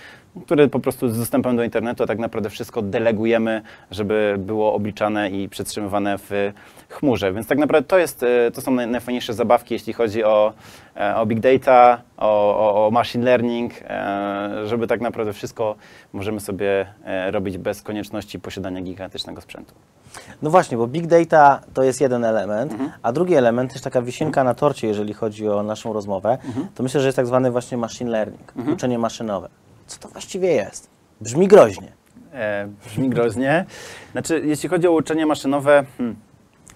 który 0.46 0.68
po 0.68 0.80
prostu 0.80 1.10
z 1.10 1.18
dostępem 1.18 1.56
do 1.56 1.64
internetu, 1.64 2.04
a 2.04 2.08
tak 2.08 2.20
naprawdę 2.20 2.50
wszystko 2.50 2.82
delegujemy, 2.82 3.62
żeby 3.92 4.36
było 4.38 4.74
obliczane 4.74 5.30
i 5.30 5.50
przetrzymywane 5.50 6.18
w 6.18 6.52
chmurze. 6.90 7.34
Więc 7.34 7.48
tak 7.48 7.58
naprawdę 7.58 7.88
to, 7.88 7.98
jest, 7.98 8.24
e, 8.24 8.52
to 8.52 8.62
są 8.62 8.72
najfajniejsze 8.72 9.34
zabawki, 9.34 9.74
jeśli 9.74 9.94
chodzi 9.94 10.24
o, 10.24 10.54
e, 10.98 11.16
o 11.16 11.26
big 11.26 11.40
data, 11.40 12.02
o, 12.18 12.58
o, 12.58 12.88
o 12.88 12.92
machine 12.92 13.26
learning, 13.26 13.74
e, 13.82 14.68
żeby 14.68 14.88
tak 14.88 15.02
naprawdę 15.02 15.34
wszystko 15.34 15.76
możemy 16.14 16.40
sobie 16.40 16.86
robić 17.32 17.58
bez 17.58 17.82
konieczności 17.82 18.40
posiadania 18.40 18.82
gigantycznego 18.82 19.42
sprzętu. 19.42 19.74
No 20.42 20.50
właśnie, 20.50 20.78
bo 20.78 20.88
big 20.88 21.08
data 21.08 21.62
to 21.74 21.84
jest 21.84 22.02
jeden 22.02 22.26
element, 22.26 22.72
mhm. 22.72 22.92
a 23.04 23.12
drugi 23.12 23.36
element, 23.36 23.74
też 23.74 23.82
taka 23.82 24.02
wisienka 24.02 24.44
na 24.44 24.54
torcie, 24.54 24.88
jeżeli 24.88 25.14
chodzi 25.14 25.50
o 25.50 25.64
naszą 25.64 25.94
rozmowę, 25.94 26.38
mhm. 26.46 26.68
to 26.76 26.84
myślę, 26.84 27.02
że 27.02 27.08
jest 27.08 27.16
tak 27.16 27.28
zwany 27.28 27.52
właśnie 27.52 27.78
machine 27.78 28.12
learning, 28.12 28.54
mhm. 28.56 28.76
uczenie 28.76 29.00
maszynowe. 29.00 29.50
Co 29.88 30.00
to 30.00 30.08
właściwie 30.08 30.52
jest? 30.52 30.90
Brzmi 31.22 31.48
groźnie. 31.48 31.92
E, 32.34 32.68
brzmi 32.86 33.10
groźnie. 33.10 33.66
Znaczy, 34.12 34.42
jeśli 34.46 34.70
chodzi 34.70 34.88
o 34.88 34.92
uczenie 34.92 35.26
maszynowe, 35.26 35.86
hmm, 35.98 36.16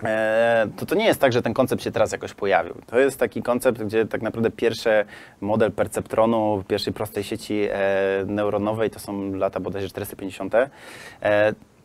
E, 0.04 0.68
to 0.78 0.86
to 0.86 0.96
nie 0.96 1.06
jest 1.06 1.22
tak, 1.22 1.34
że 1.34 1.42
ten 1.42 1.54
koncept 1.54 1.84
się 1.84 1.92
teraz 1.92 2.12
jakoś 2.12 2.34
pojawił. 2.34 2.74
To 2.88 3.00
jest 3.00 3.20
taki 3.20 3.42
koncept, 3.42 3.84
gdzie 3.84 4.06
tak 4.06 4.22
naprawdę 4.22 4.52
pierwszy 4.52 5.06
model 5.42 5.72
perceptronu 5.72 6.64
pierwszej 6.68 6.94
prostej 6.94 7.24
sieci 7.24 7.68
e, 7.72 8.26
neuronowej 8.26 8.90
to 8.90 9.00
są 9.00 9.34
lata 9.34 9.60
bodajże 9.60 9.90
450. 9.90 10.54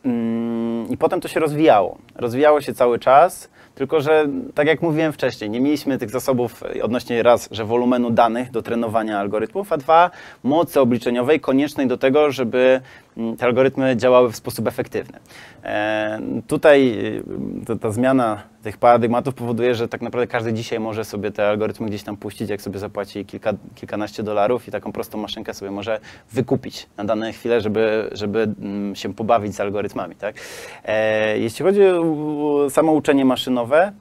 E, 0.05 0.09
mm, 0.09 0.89
I 0.89 0.97
potem 0.97 1.21
to 1.21 1.27
się 1.27 1.39
rozwijało. 1.39 1.97
Rozwijało 2.15 2.61
się 2.61 2.73
cały 2.73 2.99
czas. 2.99 3.49
Tylko, 3.75 4.01
że 4.01 4.27
tak 4.55 4.67
jak 4.67 4.81
mówiłem 4.81 5.13
wcześniej, 5.13 5.49
nie 5.49 5.61
mieliśmy 5.61 5.97
tych 5.97 6.09
zasobów 6.09 6.63
odnośnie 6.83 7.23
raz, 7.23 7.49
że 7.51 7.65
wolumenu 7.65 8.11
danych 8.11 8.51
do 8.51 8.61
trenowania 8.61 9.19
algorytmów, 9.19 9.73
a 9.73 9.77
dwa, 9.77 10.11
mocy 10.43 10.79
obliczeniowej 10.79 11.39
koniecznej 11.39 11.87
do 11.87 11.97
tego, 11.97 12.31
żeby 12.31 12.81
te 13.37 13.45
algorytmy 13.45 13.97
działały 13.97 14.31
w 14.31 14.35
sposób 14.35 14.67
efektywny. 14.67 15.19
E, 15.63 16.19
tutaj 16.47 16.97
to, 17.65 17.75
ta 17.75 17.91
zmiana 17.91 18.43
tych 18.63 18.77
paradygmatów 18.77 19.35
powoduje, 19.35 19.75
że 19.75 19.87
tak 19.87 20.01
naprawdę 20.01 20.27
każdy 20.27 20.53
dzisiaj 20.53 20.79
może 20.79 21.05
sobie 21.05 21.31
te 21.31 21.49
algorytmy 21.49 21.87
gdzieś 21.87 22.03
tam 22.03 22.17
puścić, 22.17 22.49
jak 22.49 22.61
sobie 22.61 22.79
zapłaci 22.79 23.25
kilka, 23.25 23.53
kilkanaście 23.75 24.23
dolarów 24.23 24.67
i 24.67 24.71
taką 24.71 24.91
prostą 24.91 25.17
maszynkę 25.17 25.53
sobie 25.53 25.71
może 25.71 25.99
wykupić 26.31 26.87
na 26.97 27.03
dane 27.03 27.33
chwile, 27.33 27.61
żeby, 27.61 28.09
żeby 28.11 28.39
mm, 28.61 28.95
się 28.95 29.13
pobawić 29.13 29.55
z 29.55 29.59
algorytmami. 29.59 30.15
Tak? 30.15 30.35
E, 30.85 31.39
jeśli 31.39 31.65
chodzi 31.65 31.81
o 31.85 32.67
samo 32.69 32.91
uczenie 32.91 33.25
maszynowe, 33.25 33.91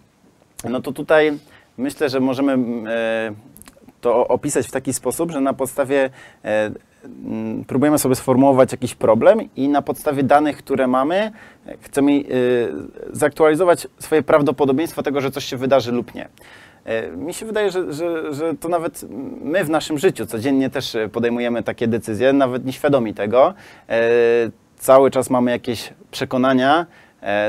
no 0.70 0.80
to 0.80 0.92
tutaj 0.92 1.38
myślę, 1.78 2.08
że 2.08 2.20
możemy 2.20 2.52
e, 2.90 3.32
to 4.00 4.28
opisać 4.28 4.66
w 4.66 4.70
taki 4.70 4.92
sposób, 4.92 5.30
że 5.30 5.40
na 5.40 5.52
podstawie 5.52 6.10
próbujemy 7.66 7.98
sobie 7.98 8.14
sformułować 8.14 8.72
jakiś 8.72 8.94
problem 8.94 9.40
i 9.56 9.68
na 9.68 9.82
podstawie 9.82 10.22
danych, 10.22 10.56
które 10.56 10.86
mamy, 10.86 11.32
chcemy 11.80 12.12
e, 12.12 12.22
zaktualizować 13.12 13.88
swoje 13.98 14.22
prawdopodobieństwo 14.22 15.02
tego, 15.02 15.20
że 15.20 15.30
coś 15.30 15.44
się 15.44 15.56
wydarzy 15.56 15.92
lub 15.92 16.14
nie. 16.14 16.28
Mi 17.16 17.34
się 17.34 17.46
wydaje, 17.46 17.70
że, 17.70 17.92
że, 17.92 18.34
że 18.34 18.54
to 18.54 18.68
nawet 18.68 19.04
my 19.42 19.64
w 19.64 19.70
naszym 19.70 19.98
życiu 19.98 20.26
codziennie 20.26 20.70
też 20.70 20.96
podejmujemy 21.12 21.62
takie 21.62 21.88
decyzje, 21.88 22.32
nawet 22.32 22.64
nieświadomi 22.64 23.14
tego. 23.14 23.54
Cały 24.76 25.10
czas 25.10 25.30
mamy 25.30 25.50
jakieś 25.50 25.92
przekonania, 26.10 26.86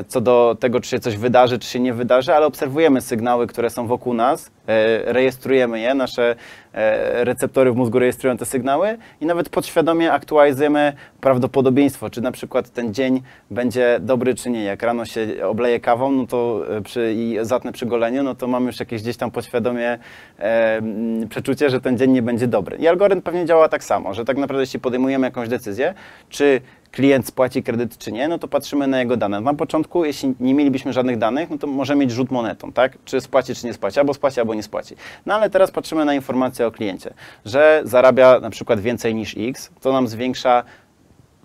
co 0.08 0.22
do 0.22 0.58
tego, 0.60 0.80
czy 0.80 0.89
się 0.89 1.00
coś 1.00 1.18
wydarzy, 1.18 1.60
czy 1.60 1.68
się 1.68 1.80
nie 1.80 1.94
wydarzy, 1.94 2.36
ale 2.36 2.46
obserwujemy 2.46 3.01
sygnały, 3.01 3.48
które 3.48 3.70
są 3.70 3.88
wokół 3.88 4.13
nas, 4.13 4.51
e, 4.68 5.13
rejestrujemy 5.13 5.80
je, 5.80 5.94
nasze 5.94 6.36
e, 6.74 7.24
receptory 7.24 7.72
w 7.72 7.75
mózgu 7.75 8.00
rejestrują 8.00 8.38
te 8.38 8.46
sygnały 8.46 8.98
i 9.22 9.25
nawet 9.25 9.50
podświadomie 9.50 10.12
aktualizujemy 10.12 10.94
prawdopodobieństwo, 11.22 12.10
czy 12.10 12.22
na 12.22 12.32
przykład 12.32 12.70
ten 12.70 12.94
dzień 12.94 13.22
będzie 13.51 14.00
dobry, 14.01 14.36
czy 14.36 14.50
nie. 14.50 14.63
Jak 14.63 14.84
rano 14.84 15.06
się 15.06 15.27
obleję 15.44 15.80
kawą 15.80 16.12
no 16.12 16.27
to 16.27 16.65
przy, 16.84 17.13
i 17.13 17.38
zatnę 17.42 17.72
przy 17.72 17.86
goleniu, 17.86 18.24
no 18.24 18.36
to 18.36 18.48
mam 18.48 18.65
już 18.65 18.80
jakieś 18.80 19.01
gdzieś 19.01 19.18
tam 19.18 19.32
podświadomie 19.32 19.98
e, 20.39 20.82
przeczucie, 21.30 21.70
że 21.70 21.82
ten 21.82 21.98
dzień 21.98 22.12
nie 22.12 22.22
będzie 22.22 22.48
dobry. 22.48 22.77
I 22.77 22.88
algorytm 22.88 23.22
pewnie 23.22 23.46
działa 23.46 23.70
tak 23.70 23.84
samo, 23.84 24.13
że 24.13 24.25
tak 24.25 24.38
naprawdę 24.38 24.62
jeśli 24.62 24.80
podejmujemy 24.80 25.27
jakąś 25.27 25.50
decyzję, 25.50 25.94
czy 26.30 26.62
klient 26.93 27.27
spłaci 27.27 27.63
kredyt 27.63 27.97
czy 27.97 28.12
nie, 28.12 28.27
no 28.27 28.39
to 28.39 28.47
patrzymy 28.47 28.88
na 28.88 29.00
jego 29.00 29.17
dane. 29.17 29.41
Na 29.41 29.53
początku, 29.53 30.05
jeśli 30.05 30.33
nie 30.39 30.53
mielibyśmy 30.53 30.93
żadnych 30.93 31.17
danych, 31.17 31.50
no 31.50 31.57
to 31.57 31.67
możemy 31.67 32.01
mieć 32.01 32.12
rzut 32.12 32.31
monetą, 32.31 32.71
tak? 32.71 32.97
Czy 33.05 33.21
spłaci, 33.21 33.55
czy 33.55 33.65
nie 33.65 33.73
spłaci, 33.73 34.00
albo 34.00 34.13
spłaci, 34.13 34.39
albo 34.39 34.53
nie 34.53 34.63
spłaci. 34.63 34.95
No 35.25 35.33
ale 35.33 35.50
teraz 35.50 35.71
patrzymy 35.71 36.05
na 36.05 36.13
informację 36.13 36.67
o 36.67 36.71
kliencie, 36.71 37.13
że 37.45 37.81
zarabia 37.85 38.39
na 38.39 38.50
przykład 38.50 38.79
więcej 38.79 39.15
niż 39.15 39.35
X, 39.38 39.71
to 39.81 39.91
nam 39.93 40.07
zwiększa 40.07 40.63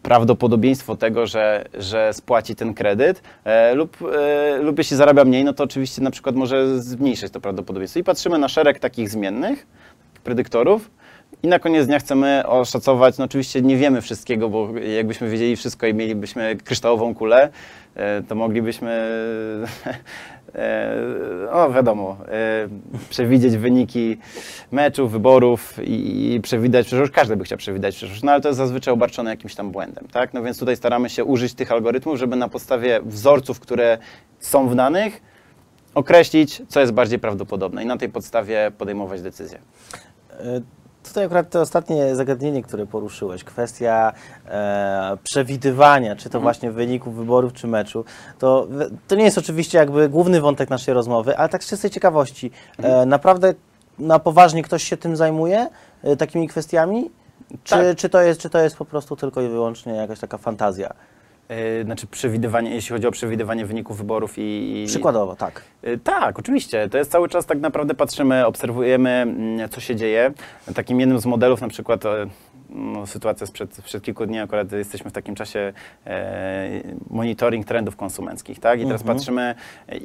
prawdopodobieństwo 0.02 0.96
tego, 0.96 1.26
że, 1.26 1.64
że 1.74 2.12
spłaci 2.12 2.56
ten 2.56 2.74
kredyt 2.74 3.22
e, 3.44 3.74
lub, 3.74 3.96
e, 4.02 4.58
lub 4.58 4.78
jeśli 4.78 4.96
zarabia 4.96 5.24
mniej, 5.24 5.44
no 5.44 5.52
to 5.52 5.64
oczywiście 5.64 6.02
na 6.02 6.10
przykład 6.10 6.36
może 6.36 6.82
zmniejszyć 6.82 7.32
to 7.32 7.40
prawdopodobieństwo. 7.40 8.00
I 8.00 8.04
patrzymy 8.04 8.38
na 8.38 8.48
szereg 8.48 8.78
takich 8.78 9.10
zmiennych, 9.10 9.66
predyktorów 10.24 10.90
i 11.42 11.48
na 11.48 11.58
koniec 11.58 11.86
dnia 11.86 11.98
chcemy 11.98 12.42
oszacować, 12.46 13.18
no 13.18 13.24
oczywiście 13.24 13.62
nie 13.62 13.76
wiemy 13.76 14.00
wszystkiego, 14.00 14.48
bo 14.48 14.78
jakbyśmy 14.78 15.28
wiedzieli 15.28 15.56
wszystko 15.56 15.86
i 15.86 15.94
mielibyśmy 15.94 16.56
kryształową 16.64 17.14
kulę, 17.14 17.48
e, 17.94 18.22
to 18.22 18.34
moglibyśmy, 18.34 19.08
no 21.52 21.72
wiadomo, 21.72 22.16
e, 22.28 22.68
przewidzieć 23.10 23.56
wyniki 23.56 24.18
meczów, 24.72 25.12
wyborów 25.12 25.78
i, 25.82 26.40
przewidzieć 26.42 26.86
przyszłość. 26.86 27.12
Każdy 27.12 27.36
by 27.36 27.44
chciał 27.44 27.58
przewidzieć 27.58 27.96
przyszłość, 27.96 28.22
no 28.22 28.32
ale 28.32 28.40
to 28.40 28.48
jest 28.48 28.58
zazwyczaj 28.58 28.94
obarczone 28.94 29.30
jakimś 29.30 29.54
tam 29.54 29.70
błędem, 29.70 30.06
tak? 30.12 30.34
No 30.34 30.42
więc 30.42 30.58
tutaj 30.58 30.76
staramy 30.76 31.10
się 31.10 31.24
użyć 31.24 31.54
tych 31.54 31.72
algorytmów, 31.72 32.18
żeby 32.18 32.36
na 32.36 32.48
podstawie 32.48 33.00
wzorców, 33.02 33.60
które 33.60 33.98
są 34.40 34.68
w 34.68 34.74
danych, 34.74 35.22
określić, 35.94 36.62
co 36.68 36.80
jest 36.80 36.92
bardziej 36.92 37.18
prawdopodobne 37.18 37.82
i 37.82 37.86
na 37.86 37.96
tej 37.96 38.08
podstawie 38.08 38.72
podejmować 38.78 39.22
decyzje. 39.22 39.58
Tutaj 41.02 41.24
akurat 41.24 41.50
to 41.50 41.60
ostatnie 41.60 42.16
zagadnienie, 42.16 42.62
które 42.62 42.86
poruszyłeś, 42.86 43.44
kwestia 43.44 44.12
e, 44.48 45.16
przewidywania, 45.22 46.16
czy 46.16 46.30
to 46.30 46.40
właśnie 46.40 46.70
wyników 46.70 47.14
wyborów, 47.16 47.52
czy 47.52 47.66
meczu, 47.66 48.04
to, 48.38 48.68
to 49.08 49.14
nie 49.16 49.24
jest 49.24 49.38
oczywiście 49.38 49.78
jakby 49.78 50.08
główny 50.08 50.40
wątek 50.40 50.70
naszej 50.70 50.94
rozmowy, 50.94 51.36
ale 51.38 51.48
tak 51.48 51.64
z 51.64 51.68
czystej 51.68 51.90
ciekawości, 51.90 52.50
e, 52.82 53.06
naprawdę 53.06 53.54
na 53.98 54.18
poważnie 54.18 54.62
ktoś 54.62 54.82
się 54.82 54.96
tym 54.96 55.16
zajmuje, 55.16 55.68
e, 56.02 56.16
takimi 56.16 56.48
kwestiami? 56.48 57.10
Czy, 57.64 57.74
Tak. 57.74 57.96
czy, 57.96 58.08
to 58.08 58.20
jest, 58.20 58.40
czy 58.40 58.50
to 58.50 58.58
jest 58.58 58.76
po 58.76 58.84
prostu 58.84 59.16
tylko 59.16 59.42
i 59.42 59.48
wyłącznie 59.48 59.92
jakaś 59.92 60.18
taka 60.18 60.38
fantazja? 60.38 60.94
Yy, 61.48 61.84
Znaczy 61.84 62.06
przewidywanie, 62.06 62.70
jeśli 62.74 62.92
chodzi 62.92 63.06
o 63.06 63.10
przewidywanie 63.10 63.66
wyników 63.66 63.98
wyborów 63.98 64.38
i... 64.38 64.82
i 64.82 64.86
Przykładowo, 64.86 65.36
tak. 65.36 65.62
Yy, 65.82 65.98
Tak, 65.98 66.38
oczywiście. 66.38 66.88
To 66.88 66.98
jest 66.98 67.10
cały 67.10 67.28
czas 67.28 67.46
tak 67.46 67.60
naprawdę 67.60 67.94
patrzymy, 67.94 68.46
obserwujemy, 68.46 69.10
mm, 69.10 69.68
co 69.68 69.80
się 69.80 69.96
dzieje. 69.96 70.32
Takim 70.74 71.00
jednym 71.00 71.18
z 71.20 71.26
modelów 71.26 71.60
na 71.60 71.68
przykład 71.68 72.06
e, 72.06 72.26
no, 72.70 73.06
sytuacja 73.06 73.46
sprzed, 73.46 73.74
sprzed 73.74 74.02
kilku 74.02 74.26
dni, 74.26 74.38
akurat 74.38 74.72
jesteśmy 74.72 75.10
w 75.10 75.12
takim 75.12 75.34
czasie 75.34 75.72
e, 76.06 76.68
monitoring 77.10 77.66
trendów 77.66 77.96
konsumenckich, 77.96 78.58
tak? 78.60 78.80
I 78.80 78.84
teraz 78.84 79.00
Mhm. 79.00 79.16
patrzymy, 79.18 79.54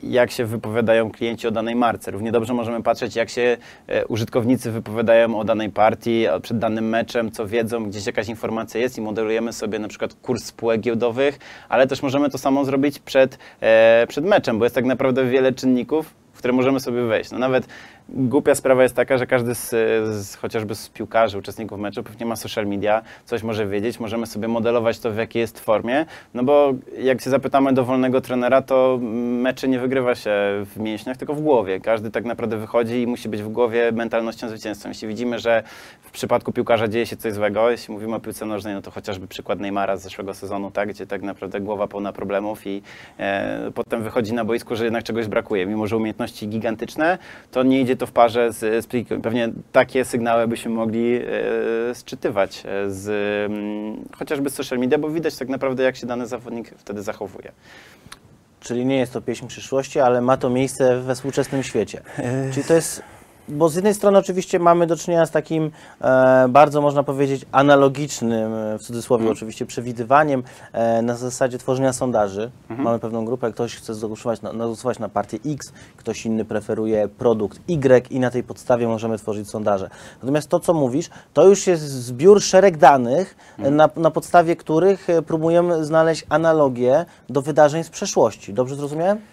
jak 0.03 0.31
się 0.31 0.45
wypowiadają 0.45 1.11
klienci 1.11 1.47
o 1.47 1.51
danej 1.51 1.75
marce. 1.75 2.11
Równie 2.11 2.31
dobrze 2.31 2.53
możemy 2.53 2.83
patrzeć, 2.83 3.15
jak 3.15 3.29
się 3.29 3.57
e, 3.87 4.05
użytkownicy 4.05 4.71
wypowiadają 4.71 5.39
o 5.39 5.43
danej 5.43 5.69
partii, 5.69 6.25
przed 6.41 6.59
danym 6.59 6.89
meczem, 6.89 7.31
co 7.31 7.47
wiedzą, 7.47 7.85
gdzieś 7.85 8.05
jakaś 8.05 8.27
informacja 8.27 8.81
jest 8.81 8.97
i 8.97 9.01
modelujemy 9.01 9.53
sobie 9.53 9.79
na 9.79 9.87
przykład 9.87 10.13
kurs 10.13 10.45
spółek 10.45 10.81
giełdowych, 10.81 11.39
ale 11.69 11.87
też 11.87 12.03
możemy 12.03 12.29
to 12.29 12.37
samo 12.37 12.65
zrobić 12.65 12.99
przed, 12.99 13.37
e, 13.61 14.05
przed 14.07 14.25
meczem, 14.25 14.59
bo 14.59 14.65
jest 14.65 14.75
tak 14.75 14.85
naprawdę 14.85 15.25
wiele 15.25 15.53
czynników, 15.53 16.13
w 16.33 16.37
które 16.37 16.53
możemy 16.53 16.79
sobie 16.79 17.01
wejść. 17.03 17.31
No 17.31 17.37
nawet 17.39 17.67
głupia 18.09 18.55
sprawa 18.55 18.83
jest 18.83 18.95
taka, 18.95 19.17
że 19.17 19.27
każdy 19.27 19.55
z, 19.55 19.69
z 20.15 20.35
chociażby 20.35 20.75
z 20.75 20.89
piłkarzy, 20.89 21.37
uczestników 21.37 21.79
meczu 21.79 22.03
pewnie 22.03 22.25
ma 22.25 22.35
social 22.35 22.67
media, 22.67 23.01
coś 23.25 23.43
może 23.43 23.67
wiedzieć, 23.67 23.99
możemy 23.99 24.25
sobie 24.27 24.47
modelować 24.47 24.99
to 24.99 25.11
w 25.11 25.17
jakiej 25.17 25.39
jest 25.39 25.59
formie, 25.59 26.05
no 26.33 26.43
bo 26.43 26.73
jak 26.97 27.21
się 27.21 27.29
zapytamy 27.29 27.73
dowolnego 27.73 28.21
trenera, 28.21 28.61
to 28.61 28.99
mecze 29.41 29.67
nie 29.67 29.79
wygrywa 29.79 30.15
się 30.15 30.31
w 30.65 30.79
mięśniach, 30.79 31.17
tylko 31.17 31.33
w 31.33 31.41
głowie. 31.41 31.79
Każdy 31.79 32.11
tak 32.11 32.25
naprawdę 32.25 32.57
wychodzi 32.57 33.01
i 33.01 33.07
musi 33.07 33.29
być 33.29 33.41
w 33.41 33.49
głowie 33.49 33.91
mentalnością 33.91 34.49
zwycięzcą. 34.49 34.89
Jeśli 34.89 35.07
widzimy, 35.07 35.39
że 35.39 35.63
w 36.01 36.11
przypadku 36.11 36.51
piłkarza 36.51 36.87
dzieje 36.87 37.05
się 37.05 37.17
coś 37.17 37.33
złego, 37.33 37.69
jeśli 37.69 37.93
mówimy 37.93 38.15
o 38.15 38.19
piłce 38.19 38.45
nożnej, 38.45 38.73
no 38.73 38.81
to 38.81 38.91
chociażby 38.91 39.27
przykład 39.27 39.59
Neymara 39.59 39.97
z 39.97 40.01
zeszłego 40.01 40.33
sezonu, 40.33 40.71
tak, 40.71 40.89
gdzie 40.89 41.07
tak 41.07 41.21
naprawdę 41.21 41.61
głowa 41.61 41.87
pełna 41.87 42.13
problemów 42.13 42.67
i 42.67 42.81
e, 43.19 43.71
potem 43.73 44.03
wychodzi 44.03 44.33
na 44.33 44.45
boisku, 44.45 44.75
że 44.75 44.83
jednak 44.83 45.03
czegoś 45.03 45.27
brakuje. 45.27 45.65
Mimo, 45.65 45.87
że 45.87 45.97
umiejętności 45.97 46.47
gigantyczne, 46.47 47.17
to 47.51 47.63
nie 47.63 47.81
idzie 47.81 47.92
to 47.97 48.07
w 48.07 48.11
parze 48.11 48.53
z, 48.53 48.83
z 48.83 48.87
psychiką. 48.87 49.21
Pewnie 49.21 49.49
takie 49.71 50.05
sygnały 50.05 50.47
byśmy 50.47 50.71
mogli 50.71 51.15
e, 51.15 51.95
sczytywać 51.95 52.63
e, 52.65 52.91
z, 52.91 53.07
mm, 53.51 54.03
chociażby 54.17 54.49
z 54.49 54.53
social 54.53 54.79
media, 54.79 54.97
bo 54.97 55.09
widać 55.09 55.35
tak 55.35 55.49
naprawdę, 55.49 55.83
jak 55.83 55.95
się 55.95 56.07
dany 56.07 56.27
zawodnik 56.27 56.73
wtedy 56.77 57.03
zachowuje. 57.03 57.51
Czyli 58.59 58.85
nie 58.85 58.97
jest 58.97 59.13
to 59.13 59.21
pieśń 59.21 59.47
przyszłości, 59.47 59.99
ale 59.99 60.21
ma 60.21 60.37
to 60.37 60.49
miejsce 60.49 61.01
we 61.01 61.15
współczesnym 61.15 61.63
świecie. 61.63 62.01
Czyli 62.53 62.67
to 62.67 62.73
jest. 62.73 63.12
Bo 63.47 63.69
z 63.69 63.75
jednej 63.75 63.93
strony 63.93 64.17
oczywiście 64.17 64.59
mamy 64.59 64.87
do 64.87 64.95
czynienia 64.95 65.25
z 65.25 65.31
takim 65.31 65.71
e, 66.01 66.45
bardzo 66.49 66.81
można 66.81 67.03
powiedzieć 67.03 67.45
analogicznym, 67.51 68.53
e, 68.53 68.77
w 68.79 68.81
cudzysłowie 68.81 69.31
oczywiście, 69.31 69.65
przewidywaniem 69.65 70.43
e, 70.73 71.01
na 71.01 71.15
zasadzie 71.15 71.57
tworzenia 71.57 71.93
sondaży. 71.93 72.51
Mamy 72.69 72.99
pewną 72.99 73.25
grupę, 73.25 73.51
ktoś 73.51 73.75
chce 73.75 73.95
zagłosować 73.95 74.41
na, 74.41 74.51
zagłosować 74.51 74.99
na 74.99 75.09
partię 75.09 75.37
X, 75.45 75.73
ktoś 75.97 76.25
inny 76.25 76.45
preferuje 76.45 77.07
produkt 77.07 77.59
Y 77.67 78.11
i 78.11 78.19
na 78.19 78.31
tej 78.31 78.43
podstawie 78.43 78.87
możemy 78.87 79.17
tworzyć 79.17 79.49
sondaże. 79.49 79.89
Natomiast 80.21 80.49
to, 80.49 80.59
co 80.59 80.73
mówisz, 80.73 81.09
to 81.33 81.47
już 81.47 81.67
jest 81.67 81.83
zbiór 81.83 82.41
szereg 82.41 82.77
danych, 82.77 83.35
e, 83.59 83.71
na, 83.71 83.89
na 83.95 84.11
podstawie 84.11 84.55
których 84.55 85.09
e, 85.09 85.21
próbujemy 85.21 85.85
znaleźć 85.85 86.25
analogię 86.29 87.05
do 87.29 87.41
wydarzeń 87.41 87.83
z 87.83 87.89
przeszłości. 87.89 88.53
Dobrze 88.53 88.75
zrozumiałem? 88.75 89.32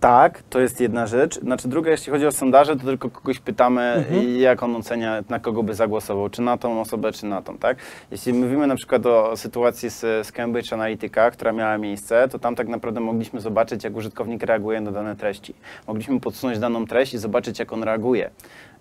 Tak, 0.00 0.42
to 0.50 0.60
jest 0.60 0.80
jedna 0.80 1.06
rzecz. 1.06 1.40
Znaczy 1.40 1.68
druga, 1.68 1.90
jeśli 1.90 2.12
chodzi 2.12 2.26
o 2.26 2.32
sondaże, 2.32 2.76
to 2.76 2.84
tylko 2.84 3.10
kogoś 3.10 3.38
pytamy, 3.38 4.04
jak 4.38 4.62
on 4.62 4.76
ocenia, 4.76 5.24
na 5.28 5.38
kogo 5.38 5.62
by 5.62 5.74
zagłosował, 5.74 6.28
czy 6.30 6.42
na 6.42 6.56
tą 6.56 6.80
osobę, 6.80 7.12
czy 7.12 7.26
na 7.26 7.42
tą, 7.42 7.58
tak? 7.58 7.76
Jeśli 8.10 8.32
mówimy 8.32 8.66
na 8.66 8.76
przykład 8.76 9.06
o 9.06 9.36
sytuacji 9.36 9.90
z, 9.90 10.00
z 10.00 10.32
Cambridge 10.32 10.72
Analytica, 10.72 11.30
która 11.30 11.52
miała 11.52 11.78
miejsce, 11.78 12.28
to 12.28 12.38
tam 12.38 12.54
tak 12.54 12.68
naprawdę 12.68 13.00
mogliśmy 13.00 13.40
zobaczyć, 13.40 13.84
jak 13.84 13.96
użytkownik 13.96 14.42
reaguje 14.42 14.80
na 14.80 14.92
dane 14.92 15.16
treści. 15.16 15.54
Mogliśmy 15.86 16.20
podsunąć 16.20 16.58
daną 16.58 16.86
treść 16.86 17.14
i 17.14 17.18
zobaczyć, 17.18 17.58
jak 17.58 17.72
on 17.72 17.82
reaguje. 17.82 18.30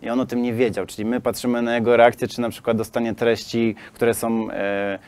I 0.02 0.10
on 0.10 0.20
o 0.20 0.26
tym 0.26 0.42
nie 0.42 0.54
wiedział, 0.54 0.86
czyli 0.86 1.06
my 1.06 1.22
patrzymy 1.22 1.62
na 1.62 1.76
jego 1.76 1.98
reakcję, 1.98 2.28
czy 2.28 2.42
na 2.42 2.50
przykład 2.50 2.78
dostanie 2.78 3.16
treści, 3.16 3.76
które 3.94 4.14
są... 4.14 4.52
E, 4.52 5.00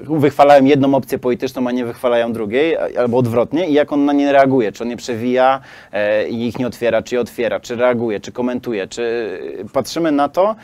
wychwalają 0.00 0.64
jedną 0.64 0.94
opcję 0.94 1.18
polityczną, 1.18 1.68
a 1.68 1.72
nie 1.72 1.84
wychwalają 1.84 2.32
drugiej, 2.32 2.76
albo 2.76 3.18
odwrotnie, 3.18 3.68
i 3.68 3.72
jak 3.72 3.92
on 3.92 4.04
na 4.04 4.12
nie 4.12 4.32
reaguje, 4.32 4.72
czy 4.72 4.84
on 4.84 4.90
je 4.90 4.96
przewija 4.96 5.60
e, 5.92 6.28
i 6.28 6.46
ich 6.46 6.58
nie 6.58 6.66
otwiera, 6.66 7.02
czy 7.02 7.14
je 7.14 7.20
otwiera, 7.20 7.60
czy 7.60 7.76
reaguje, 7.76 8.20
czy 8.20 8.32
komentuje, 8.32 8.88
czy 8.88 9.02
e, 9.60 9.68
patrzymy 9.68 10.12
na 10.12 10.28
to 10.28 10.56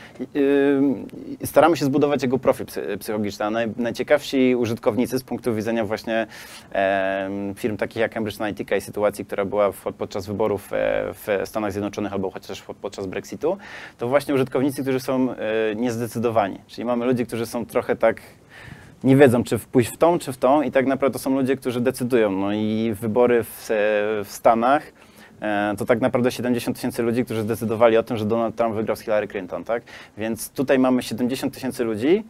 i 1.41 1.47
staramy 1.47 1.77
się 1.77 1.85
zbudować 1.85 2.23
jego 2.23 2.39
profil 2.39 2.65
psy- 2.65 2.97
psychologiczny. 2.97 3.45
A 3.45 3.49
naj, 3.49 3.67
najciekawsi 3.77 4.55
użytkownicy 4.55 5.19
z 5.19 5.23
punktu 5.23 5.55
widzenia 5.55 5.85
właśnie 5.85 6.27
e, 6.75 7.29
firm 7.55 7.77
takich 7.77 7.97
jak 7.97 8.11
Cambridge 8.13 8.41
Analytica 8.41 8.75
i 8.75 8.81
sytuacji, 8.81 9.25
która 9.25 9.45
była 9.45 9.71
podczas 9.97 10.27
wyborów 10.27 10.73
e, 10.73 11.03
w 11.13 11.41
Stanach 11.45 11.71
Zjednoczonych 11.71 12.13
albo 12.13 12.29
chociaż 12.31 12.61
po- 12.61 12.73
podczas 12.73 13.05
Brexitu, 13.05 13.57
to 13.97 14.07
właśnie 14.07 14.33
użytkownicy, 14.33 14.81
którzy 14.81 14.99
są 14.99 15.31
e, 15.31 15.35
niezdecydowani. 15.75 16.59
Czyli 16.67 16.85
mamy 16.85 17.05
ludzi, 17.05 17.25
którzy 17.25 17.45
są 17.45 17.65
trochę 17.65 17.95
tak 18.03 18.21
nie 19.03 19.15
wiedzą, 19.15 19.43
czy 19.43 19.59
pójść 19.59 19.93
w 19.93 19.97
tą, 19.97 20.19
czy 20.19 20.33
w 20.33 20.37
tą 20.37 20.61
i 20.61 20.71
tak 20.71 20.85
naprawdę 20.85 21.13
to 21.13 21.19
są 21.19 21.35
ludzie, 21.35 21.55
którzy 21.55 21.81
decydują. 21.81 22.31
No 22.31 22.53
i 22.53 22.95
wybory 23.01 23.43
w, 23.43 23.67
w 24.25 24.31
Stanach 24.31 24.83
e, 25.41 25.73
to 25.77 25.85
tak 25.85 26.01
naprawdę 26.01 26.31
70 26.31 26.77
tysięcy 26.77 27.03
ludzi, 27.03 27.25
którzy 27.25 27.41
zdecydowali 27.41 27.97
o 27.97 28.03
tym, 28.03 28.17
że 28.17 28.25
Donald 28.25 28.55
Trump 28.55 28.75
wygrał 28.75 28.95
z 28.97 29.01
Hillary 29.01 29.27
Clinton, 29.27 29.63
tak? 29.63 29.83
Więc 30.17 30.49
tutaj 30.49 30.79
mamy 30.79 31.03
70 31.03 31.53
tysięcy 31.53 31.83
ludzi, 31.83 32.23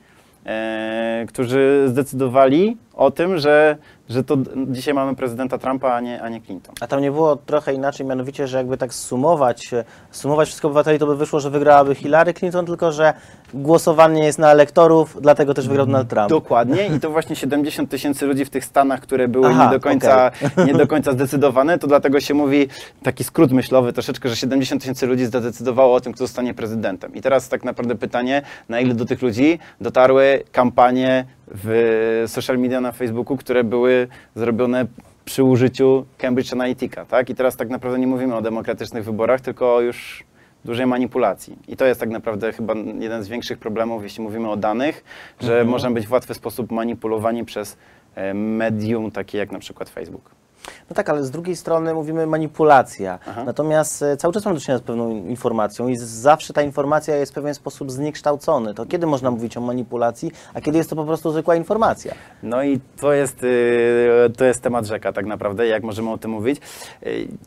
e, 0.45 1.25
którzy 1.27 1.83
zdecydowali 1.87 2.77
o 2.93 3.11
tym, 3.11 3.37
że, 3.37 3.77
że 4.09 4.23
to 4.23 4.37
dzisiaj 4.67 4.93
mamy 4.93 5.15
prezydenta 5.15 5.57
Trumpa, 5.57 5.93
a 5.93 5.99
nie, 5.99 6.21
a 6.21 6.29
nie 6.29 6.41
Clinton. 6.41 6.75
A 6.81 6.87
tam 6.87 7.01
nie 7.01 7.11
było 7.11 7.35
trochę 7.35 7.73
inaczej, 7.73 8.05
mianowicie, 8.05 8.47
że 8.47 8.57
jakby 8.57 8.77
tak 8.77 8.93
sumować, 8.93 9.73
e, 9.73 9.83
sumować 10.11 10.47
wszystkich 10.47 10.65
obywateli, 10.65 10.99
to 10.99 11.05
by 11.05 11.15
wyszło, 11.15 11.39
że 11.39 11.49
wygrałaby 11.49 11.95
Hillary 11.95 12.33
Clinton, 12.33 12.65
tylko 12.65 12.91
że 12.91 13.13
głosowanie 13.53 14.23
jest 14.23 14.39
na 14.39 14.51
elektorów, 14.51 15.17
dlatego 15.21 15.53
też 15.53 15.67
wygrał 15.67 15.85
Donald 15.85 16.09
Trump. 16.09 16.29
Dokładnie 16.29 16.87
i 16.87 16.99
to 16.99 17.09
właśnie 17.09 17.35
70 17.35 17.89
tysięcy 17.89 18.25
ludzi 18.25 18.45
w 18.45 18.49
tych 18.49 18.65
Stanach, 18.65 19.01
które 19.01 19.27
były 19.27 19.47
Aha, 19.47 19.65
nie, 19.65 19.71
do 19.71 19.79
końca, 19.79 20.31
nie 20.65 20.73
do 20.73 20.87
końca 20.87 21.11
zdecydowane, 21.11 21.79
to 21.79 21.87
dlatego 21.87 22.19
się 22.19 22.33
mówi 22.33 22.67
taki 23.03 23.23
skrót 23.23 23.51
myślowy 23.51 23.93
troszeczkę, 23.93 24.29
że 24.29 24.35
70 24.35 24.81
tysięcy 24.81 25.07
ludzi 25.07 25.25
zdecydowało 25.25 25.95
o 25.95 26.01
tym, 26.01 26.13
kto 26.13 26.23
zostanie 26.23 26.53
prezydentem. 26.53 27.15
I 27.15 27.21
teraz 27.21 27.49
tak 27.49 27.63
naprawdę 27.63 27.95
pytanie, 27.95 28.41
na 28.69 28.79
ile 28.79 28.93
do 28.93 29.05
tych 29.05 29.21
ludzi 29.21 29.59
dotarły 29.81 30.43
kampanie 30.51 31.25
w 31.53 32.23
social 32.27 32.59
media 32.59 32.81
na 32.81 32.91
Facebooku, 32.91 33.37
które 33.37 33.63
były 33.63 34.07
zrobione 34.35 34.85
przy 35.25 35.43
użyciu 35.43 36.05
Cambridge 36.17 36.53
Analytica, 36.53 37.05
tak? 37.05 37.29
I 37.29 37.35
teraz 37.35 37.57
tak 37.57 37.69
naprawdę 37.69 37.99
nie 37.99 38.07
mówimy 38.07 38.35
o 38.35 38.41
demokratycznych 38.41 39.05
wyborach, 39.05 39.41
tylko 39.41 39.81
już 39.81 40.23
dużej 40.65 40.85
manipulacji. 40.85 41.57
I 41.67 41.77
to 41.77 41.85
jest 41.85 41.99
tak 41.99 42.09
naprawdę 42.09 42.53
chyba 42.53 42.73
jeden 42.99 43.23
z 43.23 43.27
większych 43.27 43.57
problemów, 43.57 44.03
jeśli 44.03 44.23
mówimy 44.23 44.49
o 44.49 44.57
danych, 44.57 45.03
że 45.41 45.65
możemy 45.65 45.95
być 45.95 46.07
w 46.07 46.11
łatwy 46.11 46.33
sposób 46.33 46.71
manipulowani 46.71 47.45
przez 47.45 47.77
e, 48.15 48.33
medium 48.33 49.11
takie 49.11 49.37
jak 49.37 49.51
na 49.51 49.59
przykład 49.59 49.89
Facebook. 49.89 50.42
No 50.93 50.95
tak, 50.95 51.09
ale 51.09 51.23
z 51.23 51.31
drugiej 51.31 51.55
strony 51.55 51.93
mówimy 51.93 52.27
manipulacja. 52.27 53.19
Aha. 53.27 53.43
Natomiast 53.43 54.03
e, 54.03 54.17
cały 54.17 54.33
czas 54.33 54.45
mamy 54.45 54.55
do 54.55 54.61
czynienia 54.61 54.79
z 54.79 54.81
pewną 54.81 55.09
informacją 55.09 55.87
i 55.87 55.97
zawsze 55.97 56.53
ta 56.53 56.61
informacja 56.61 57.15
jest 57.15 57.31
w 57.31 57.35
pewien 57.35 57.53
sposób 57.53 57.91
zniekształcony. 57.91 58.73
To 58.73 58.85
kiedy 58.85 59.07
można 59.07 59.31
mówić 59.31 59.57
o 59.57 59.61
manipulacji, 59.61 60.31
a 60.53 60.61
kiedy 60.61 60.77
jest 60.77 60.89
to 60.89 60.95
po 60.95 61.05
prostu 61.05 61.31
zwykła 61.31 61.55
informacja? 61.55 62.13
No 62.43 62.63
i 62.63 62.79
to 63.01 63.13
jest, 63.13 63.43
y, 63.43 64.31
to 64.37 64.45
jest 64.45 64.61
temat 64.61 64.85
rzeka 64.85 65.13
tak 65.13 65.25
naprawdę, 65.25 65.67
jak 65.67 65.83
możemy 65.83 66.11
o 66.11 66.17
tym 66.17 66.31
mówić. 66.31 66.61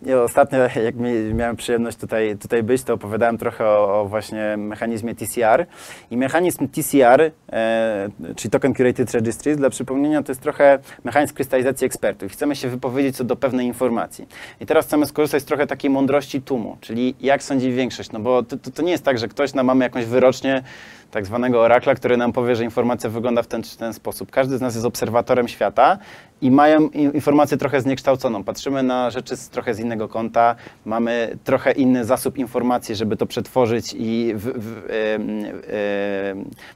Y, 0.06 0.22
Ostatnio, 0.24 0.58
jak 0.84 0.94
mi- 0.94 1.34
miałem 1.34 1.56
przyjemność 1.56 1.96
tutaj, 1.96 2.36
tutaj 2.38 2.62
być, 2.62 2.82
to 2.82 2.94
opowiadałem 2.94 3.38
trochę 3.38 3.66
o, 3.66 4.00
o 4.00 4.06
właśnie 4.08 4.56
mechanizmie 4.56 5.14
TCR. 5.14 5.66
I 6.10 6.16
mechanizm 6.16 6.68
TCR, 6.68 7.30
e, 7.52 8.08
czyli 8.36 8.50
Token 8.50 8.74
Curated 8.74 9.10
Registries, 9.10 9.56
dla 9.56 9.70
przypomnienia, 9.70 10.22
to 10.22 10.32
jest 10.32 10.40
trochę 10.42 10.78
mechanizm 11.04 11.34
krystalizacji 11.34 11.86
ekspertów. 11.86 12.32
Chcemy 12.32 12.56
się 12.56 12.68
wypowiedzieć 12.68 13.16
co 13.16 13.24
do 13.24 13.35
pewnej 13.36 13.66
informacji. 13.66 14.28
I 14.60 14.66
teraz 14.66 14.86
chcemy 14.86 15.06
skorzystać 15.06 15.42
z 15.42 15.44
trochę 15.44 15.66
takiej 15.66 15.90
mądrości 15.90 16.42
tłumu, 16.42 16.76
czyli 16.80 17.14
jak 17.20 17.42
sądzi 17.42 17.72
większość, 17.72 18.12
no 18.12 18.20
bo 18.20 18.42
to, 18.42 18.56
to, 18.56 18.70
to 18.70 18.82
nie 18.82 18.92
jest 18.92 19.04
tak, 19.04 19.18
że 19.18 19.28
ktoś 19.28 19.54
nam 19.54 19.66
mamy 19.66 19.84
jakąś 19.84 20.04
wyrocznie 20.04 20.62
tak 21.10 21.26
zwanego 21.26 21.62
orakla, 21.62 21.94
który 21.94 22.16
nam 22.16 22.32
powie, 22.32 22.56
że 22.56 22.64
informacja 22.64 23.10
wygląda 23.10 23.42
w 23.42 23.46
ten 23.46 23.62
czy 23.62 23.76
ten 23.76 23.94
sposób. 23.94 24.30
Każdy 24.30 24.58
z 24.58 24.60
nas 24.60 24.74
jest 24.74 24.86
obserwatorem 24.86 25.48
świata 25.48 25.98
i 26.40 26.50
mają 26.50 26.88
informację 26.88 27.56
trochę 27.56 27.80
zniekształconą. 27.80 28.44
Patrzymy 28.44 28.82
na 28.82 29.10
rzeczy 29.10 29.36
z, 29.36 29.48
trochę 29.48 29.74
z 29.74 29.78
innego 29.78 30.08
kąta, 30.08 30.56
mamy 30.84 31.38
trochę 31.44 31.72
inny 31.72 32.04
zasób 32.04 32.38
informacji, 32.38 32.94
żeby 32.94 33.16
to 33.16 33.26
przetworzyć 33.26 33.94
i 33.98 34.32
w, 34.34 34.52
w, 34.56 34.82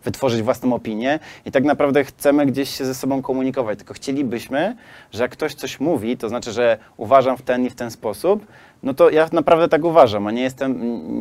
wytworzyć 0.04 0.42
własną 0.42 0.74
opinię. 0.74 1.18
I 1.44 1.50
tak 1.50 1.64
naprawdę 1.64 2.04
chcemy 2.04 2.46
gdzieś 2.46 2.78
się 2.78 2.84
ze 2.84 2.94
sobą 2.94 3.22
komunikować, 3.22 3.78
tylko 3.78 3.94
chcielibyśmy, 3.94 4.76
że 5.12 5.22
jak 5.22 5.32
ktoś 5.32 5.54
coś 5.54 5.80
mówi, 5.80 6.16
to 6.16 6.28
znaczy, 6.28 6.52
że 6.52 6.78
uważam 6.96 7.36
w 7.36 7.42
ten 7.42 7.66
i 7.66 7.70
w 7.70 7.74
ten 7.74 7.90
sposób, 7.90 8.46
no 8.82 8.94
to 8.94 9.10
ja 9.10 9.28
naprawdę 9.32 9.68
tak 9.68 9.84
uważam, 9.84 10.26
a 10.26 10.30
nie 10.30 10.42
jestem, 10.42 10.80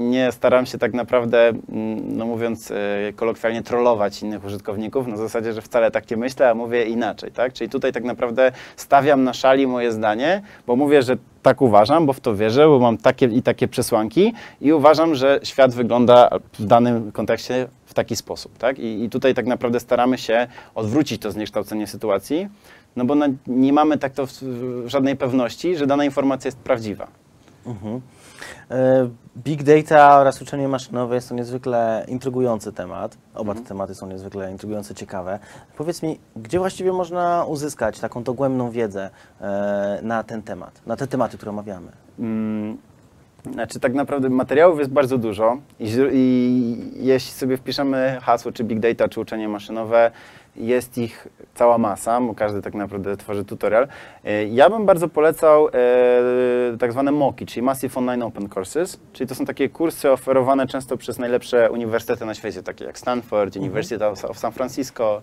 nie 0.09 0.31
staram 0.31 0.65
się 0.65 0.77
tak 0.77 0.93
naprawdę, 0.93 1.47
mm, 1.47 2.17
no 2.17 2.25
mówiąc 2.25 2.71
e, 2.71 2.75
kolokwialnie, 3.15 3.63
trollować 3.63 4.21
innych 4.21 4.45
użytkowników 4.45 5.07
na 5.07 5.17
zasadzie, 5.17 5.53
że 5.53 5.61
wcale 5.61 5.91
tak 5.91 6.11
nie 6.11 6.17
myślę, 6.17 6.49
a 6.49 6.53
mówię 6.53 6.85
inaczej, 6.85 7.31
tak? 7.31 7.53
Czyli 7.53 7.69
tutaj 7.69 7.91
tak 7.91 8.03
naprawdę 8.03 8.51
stawiam 8.75 9.23
na 9.23 9.33
szali 9.33 9.67
moje 9.67 9.91
zdanie, 9.91 10.41
bo 10.67 10.75
mówię, 10.75 11.03
że 11.03 11.17
tak 11.41 11.61
uważam, 11.61 12.05
bo 12.05 12.13
w 12.13 12.19
to 12.19 12.35
wierzę, 12.35 12.67
bo 12.67 12.79
mam 12.79 12.97
takie 12.97 13.25
i 13.25 13.41
takie 13.41 13.67
przesłanki 13.67 14.33
i 14.61 14.73
uważam, 14.73 15.15
że 15.15 15.39
świat 15.43 15.73
wygląda 15.73 16.29
w 16.59 16.65
danym 16.65 17.11
kontekście 17.11 17.67
w 17.85 17.93
taki 17.93 18.15
sposób, 18.15 18.57
tak? 18.57 18.79
I, 18.79 19.03
i 19.03 19.09
tutaj 19.09 19.33
tak 19.33 19.45
naprawdę 19.45 19.79
staramy 19.79 20.17
się 20.17 20.47
odwrócić 20.75 21.21
to 21.21 21.31
zniekształcenie 21.31 21.87
sytuacji, 21.87 22.47
no 22.95 23.05
bo 23.05 23.15
na, 23.15 23.27
nie 23.47 23.73
mamy 23.73 23.97
tak 23.97 24.13
to 24.13 24.27
w, 24.27 24.31
w 24.31 24.87
żadnej 24.87 25.15
pewności, 25.15 25.75
że 25.75 25.87
dana 25.87 26.05
informacja 26.05 26.47
jest 26.47 26.57
prawdziwa. 26.57 27.07
Mhm. 27.65 28.01
E, 28.71 29.09
Big 29.37 29.63
data 29.63 30.17
oraz 30.19 30.41
uczenie 30.41 30.67
maszynowe 30.67 31.15
jest 31.15 31.29
to 31.29 31.35
niezwykle 31.35 32.05
intrygujący 32.07 32.73
temat. 32.73 33.17
Oba 33.35 33.55
te 33.55 33.61
tematy 33.61 33.95
są 33.95 34.07
niezwykle 34.07 34.51
intrygujące, 34.51 34.95
ciekawe. 34.95 35.39
Powiedz 35.77 36.03
mi, 36.03 36.19
gdzie 36.35 36.59
właściwie 36.59 36.93
można 36.93 37.45
uzyskać 37.45 37.99
taką 37.99 38.23
dogłębną 38.23 38.71
wiedzę 38.71 39.09
e, 39.41 39.99
na 40.03 40.23
ten 40.23 40.41
temat, 40.41 40.81
na 40.85 40.95
te 40.95 41.07
tematy, 41.07 41.37
które 41.37 41.49
omawiamy? 41.49 41.91
Mm, 42.19 42.77
Znaczy, 43.53 43.79
tak 43.79 43.93
naprawdę 43.93 44.29
materiałów 44.29 44.79
jest 44.79 44.91
bardzo 44.91 45.17
dużo 45.17 45.57
i, 45.79 45.89
i 46.13 47.05
jeśli 47.05 47.31
sobie 47.31 47.57
wpiszemy 47.57 48.17
hasło, 48.21 48.51
czy 48.51 48.63
big 48.63 48.79
data, 48.79 49.09
czy 49.09 49.19
uczenie 49.19 49.47
maszynowe, 49.47 50.11
jest 50.55 50.97
ich 50.97 51.27
cała 51.55 51.77
masa, 51.77 52.21
bo 52.21 52.35
każdy 52.35 52.61
tak 52.61 52.73
naprawdę 52.73 53.17
tworzy 53.17 53.45
tutorial. 53.45 53.87
E, 54.25 54.45
Ja 54.45 54.69
bym 54.69 54.85
bardzo 54.85 55.07
polecał 55.07 55.67
e, 55.67 55.71
tak 56.79 56.91
zwane 56.91 57.11
MOOCi, 57.11 57.45
czyli 57.45 57.61
Massive 57.61 57.97
Online 57.99 58.23
Open 58.23 58.49
Courses, 58.49 58.99
czyli 59.13 59.27
to 59.27 59.35
są 59.35 59.45
takie 59.45 59.69
kursy 59.69 60.11
oferowane 60.11 60.67
często 60.67 60.97
przez 60.97 61.19
najlepsze 61.19 61.71
uniwersytety 61.71 62.25
na 62.25 62.33
świecie, 62.33 62.63
takie 62.63 62.85
jak 62.85 62.97
Stanford, 62.97 63.55
University 63.55 64.05
of, 64.05 64.39
San 64.39 64.51
Francisco, 64.51 65.21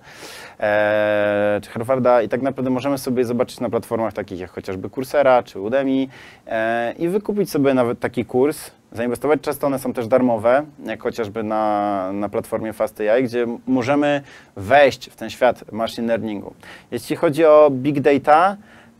e, 0.60 1.60
czy 1.62 1.70
Harvarda 1.70 2.22
i 2.22 2.28
tak 2.28 2.42
naprawdę 2.42 2.70
możemy 2.70 2.98
sobie 2.98 3.24
zobaczyć 3.24 3.60
na 3.60 3.70
platformach 3.70 4.12
takich 4.12 4.40
jak 4.40 4.50
chociażby 4.50 4.90
Coursera 4.90 5.42
czy 5.42 5.60
Udemy 5.60 6.06
i 6.98 7.08
wykupić 7.08 7.50
sobie 7.50 7.74
nawet 7.74 8.00
taki 8.00 8.24
kurs, 8.24 8.70
zainwestować. 8.92 9.40
Często 9.40 9.66
one 9.66 9.78
są 9.78 9.92
też 9.92 10.06
darmowe, 10.08 10.64
jak 10.84 11.02
chociażby 11.02 11.42
na, 11.42 12.10
na 12.12 12.28
platformie 12.28 12.72
FastAI, 12.72 13.24
gdzie 13.24 13.46
możemy 13.66 14.22
wejść 14.56 15.10
w 15.10 15.16
ten 15.16 15.30
świat 15.30 15.72
machine 15.72 16.06
learningu. 16.08 16.54
Jeśli 16.90 17.16
chodzi 17.16 17.44
o 17.44 17.70
big 17.70 18.00
data, 18.00 18.56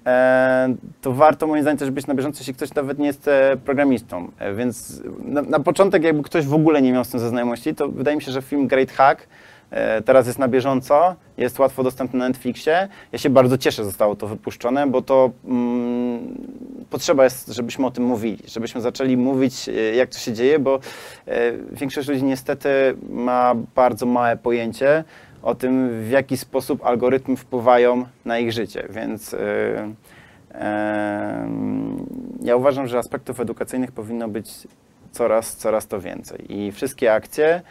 e, 0.07 0.75
to 1.03 1.13
warto 1.13 1.47
moim 1.47 1.63
zdaniem 1.63 1.79
też 1.79 1.91
być 1.91 2.07
na 2.07 2.15
bieżąco, 2.15 2.39
jeśli 2.41 2.55
ktoś 2.55 2.75
nawet 2.75 2.99
nie 2.99 3.07
jest 3.07 3.29
e, 3.29 3.57
programistą. 3.65 4.31
E, 4.39 4.55
Więc 4.55 5.03
na, 5.25 5.43
na 5.43 5.61
początek, 5.61 6.03
jakby 6.03 6.23
ktoś 6.23 6.47
w 6.47 6.55
ogóle 6.55 6.83
nie 6.83 6.93
miał 6.93 7.05
z 7.05 7.09
tym 7.09 7.21
znajomości, 7.21 7.75
to 7.75 7.89
wydaje 7.89 8.17
mi 8.17 8.23
się, 8.23 8.33
że 8.33 8.43
film 8.43 8.67
Great 8.67 8.91
Hack 8.93 9.27
teraz 10.05 10.27
jest 10.27 10.39
na 10.39 10.49
bieżąco, 10.49 11.15
jest 11.37 11.59
łatwo 11.59 11.83
dostępny 11.83 12.19
na 12.19 12.29
Netflixie. 12.29 12.89
Ja 13.13 13.19
się 13.19 13.31
bardzo 13.31 13.59
cieszę, 13.59 13.77
że 13.77 13.85
zostało 13.85 14.17
to 14.17 14.27
wypuszczone, 14.27 14.87
bo 14.87 15.03
to 15.03 15.31
mm, 15.45 16.35
potrzeba 16.91 17.25
jest, 17.25 17.49
żebyśmy 17.49 17.87
o 17.87 17.91
tym 17.91 18.05
mówili, 18.05 18.43
żebyśmy 18.47 18.81
zaczęli 18.81 19.17
mówić, 19.17 19.69
e, 19.69 19.73
jak 19.73 20.11
to 20.11 20.19
się 20.19 20.33
dzieje, 20.33 20.59
bo 20.59 20.81
e, 21.27 21.53
większość 21.73 22.09
ludzi 22.09 22.25
niestety 22.25 22.69
ma 23.11 23.55
bardzo 23.75 24.07
małe 24.07 24.37
pojęcie 24.37 25.05
o 25.43 25.55
tym, 25.55 26.03
w 26.05 26.11
jaki 26.11 26.37
sposób 26.37 26.85
algorytmy 26.85 27.37
wpływają 27.37 28.07
na 28.25 28.39
ich 28.39 28.53
życie, 28.53 28.87
więc 28.91 29.35
e, 29.35 29.93
ja 32.43 32.57
uważam, 32.57 32.87
że 32.87 32.99
aspektów 32.99 33.41
edukacyjnych 33.41 33.93
powinno 33.93 34.29
być 34.29 34.51
coraz, 35.17 35.57
coraz 35.57 35.87
to 35.87 36.01
więcej. 36.01 36.53
I 36.53 36.73
wszystkie 36.73 37.15
akcje 37.15 37.47
e, 37.47 37.63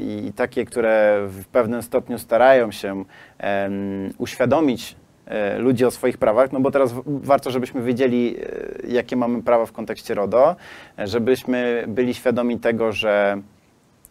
i 0.00 0.32
takie, 0.36 0.64
które 0.64 1.26
w 1.28 1.46
pewnym 1.46 1.82
stopniu 1.82 2.18
starają 2.18 2.70
się 2.70 3.04
uświadomić 4.18 4.96
e, 5.26 5.58
ludzi 5.58 5.84
o 5.84 5.90
swoich 5.90 6.18
prawach, 6.18 6.52
no 6.52 6.60
bo 6.60 6.70
teraz 6.70 6.94
warto, 7.06 7.50
żebyśmy 7.50 7.82
wiedzieli, 7.82 8.36
e, 8.86 8.86
jakie 8.88 9.16
mamy 9.16 9.42
prawa 9.42 9.66
w 9.66 9.72
kontekście 9.72 10.14
RODO, 10.14 10.56
e, 10.98 11.06
żebyśmy 11.06 11.84
byli 11.88 12.14
świadomi 12.14 12.60
tego, 12.60 12.92
że 12.92 13.40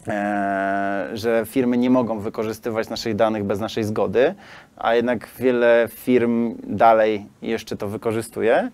e, 0.08 1.10
że 1.14 1.44
firmy 1.46 1.78
nie 1.78 1.90
mogą 1.90 2.20
wykorzystywać 2.20 2.90
naszych 2.90 3.16
danych 3.16 3.44
bez 3.44 3.60
naszej 3.60 3.84
zgody, 3.84 4.36
a 4.78 4.96
jednak 4.96 5.30
wiele 5.40 5.88
firm 5.90 6.56
dalej 6.64 7.26
jeszcze 7.42 7.78
to 7.78 7.88
wykorzystuje. 7.88 8.72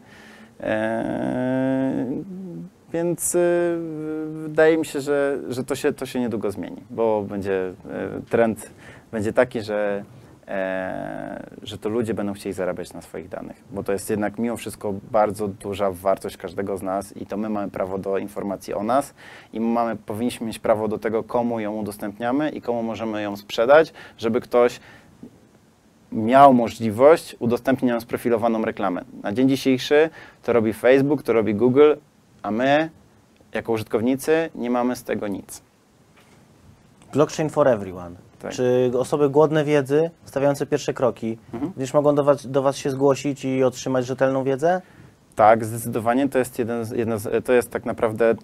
Więc 2.94 3.36
y, 3.36 3.78
wydaje 4.34 4.78
mi 4.78 4.86
się, 4.86 5.02
że, 5.02 5.40
że 5.50 5.64
to, 5.64 5.76
się, 5.76 5.94
to 5.94 6.06
się 6.06 6.20
niedługo 6.20 6.52
zmieni, 6.52 6.82
bo 6.90 7.22
będzie 7.22 7.74
e, 7.90 8.22
trend 8.30 8.72
będzie 9.12 9.34
taki, 9.34 9.62
że, 9.62 10.04
e, 10.48 11.50
że 11.64 11.78
to 11.78 11.90
ludzie 11.90 12.14
będą 12.14 12.34
chcieli 12.34 12.54
zarabiać 12.54 12.94
na 12.94 13.02
swoich 13.02 13.30
danych, 13.30 13.64
bo 13.72 13.84
to 13.84 13.92
jest 13.92 14.10
jednak 14.10 14.40
mimo 14.40 14.58
wszystko 14.58 14.94
bardzo 15.12 15.48
duża 15.48 15.92
wartość 15.92 16.38
każdego 16.38 16.78
z 16.78 16.82
nas 16.82 17.18
i 17.18 17.26
to 17.26 17.38
my 17.38 17.50
mamy 17.50 17.72
prawo 17.72 17.98
do 17.98 18.18
informacji 18.18 18.74
o 18.74 18.84
nas 18.84 19.14
i 19.54 19.60
mamy, 19.60 19.96
powinniśmy 19.96 20.48
mieć 20.48 20.60
prawo 20.60 20.88
do 20.88 20.98
tego, 20.98 21.24
komu 21.24 21.60
ją 21.60 21.76
udostępniamy 21.76 22.50
i 22.50 22.62
komu 22.62 22.84
możemy 22.84 23.22
ją 23.22 23.38
sprzedać, 23.38 23.94
żeby 24.18 24.42
ktoś 24.42 24.80
miał 26.12 26.54
możliwość 26.54 27.36
udostępnienia 27.40 28.00
sprofilowaną 28.00 28.66
reklamę. 28.66 29.02
Na 29.24 29.34
dzień 29.34 29.50
dzisiejszy 29.50 30.10
to 30.44 30.54
robi 30.54 30.74
Facebook, 30.74 31.24
to 31.24 31.34
robi 31.34 31.56
Google, 31.56 31.94
a 32.44 32.52
my, 32.52 32.90
jako 33.54 33.72
użytkownicy, 33.72 34.50
nie 34.56 34.70
mamy 34.70 34.96
z 34.96 35.04
tego 35.04 35.28
nic. 35.28 35.62
Blockchain 37.14 37.50
for 37.50 37.68
everyone. 37.68 38.16
Tak. 38.40 38.52
Czy 38.52 38.92
osoby 38.98 39.30
głodne 39.30 39.64
wiedzy, 39.66 40.10
stawiające 40.26 40.66
pierwsze 40.66 40.94
kroki, 40.94 41.38
Mhm. 41.54 41.72
gdzieś 41.78 41.94
mogą 41.94 42.16
do 42.16 42.24
was, 42.24 42.48
do 42.48 42.62
was 42.62 42.78
się 42.78 42.90
zgłosić 42.92 43.46
i 43.46 43.64
otrzymać 43.64 44.06
rzetelną 44.06 44.44
wiedzę? 44.44 44.82
Tak, 45.36 45.66
zdecydowanie 45.66 46.30
to 46.30 46.40
jest, 46.40 46.60
jeden 46.60 46.86
z, 46.86 46.92
jedna 46.92 47.18
z, 47.18 47.46
to 47.46 47.54
jest 47.54 47.72
tak 47.72 47.86
naprawdę 47.86 48.36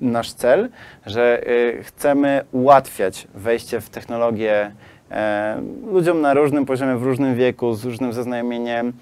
nasz 0.00 0.32
cel, 0.32 0.68
że 1.06 1.48
y, 1.48 1.82
chcemy 1.82 2.44
ułatwiać 2.52 3.28
wejście 3.34 3.80
w 3.80 3.90
technologię 3.90 4.72
e, 5.10 5.62
ludziom 5.92 6.20
na 6.20 6.34
różnym 6.34 6.66
poziomie, 6.66 6.96
w 6.96 7.02
różnym 7.02 7.34
wieku, 7.34 7.74
z 7.74 7.84
różnym 7.84 8.12
zaznajomieniem. 8.12 8.92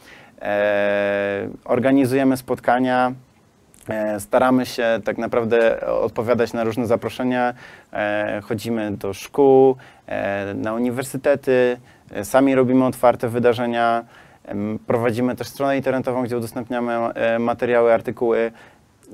E, 0.43 1.49
organizujemy 1.65 2.37
spotkania, 2.37 3.13
staramy 4.19 4.67
się 4.67 5.01
tak 5.05 5.19
naprawdę 5.19 5.87
odpowiadać 5.87 6.53
na 6.53 6.65
różne 6.65 6.87
zaproszenia. 6.87 7.55
E, 7.93 8.41
chodzimy 8.45 8.91
do 8.91 9.13
szkół, 9.15 9.77
e, 10.07 10.55
na 10.55 10.75
uniwersytety, 10.75 11.77
e, 12.11 12.25
sami 12.25 12.55
robimy 12.55 12.85
otwarte 12.85 13.29
wydarzenia. 13.29 14.05
Prowadzimy 14.87 15.37
też 15.37 15.47
stronę 15.47 15.77
internetową, 15.77 16.23
gdzie 16.23 16.37
udostępniamy 16.37 16.93
e, 16.93 17.39
materiały, 17.39 17.93
artykuły. 17.95 18.53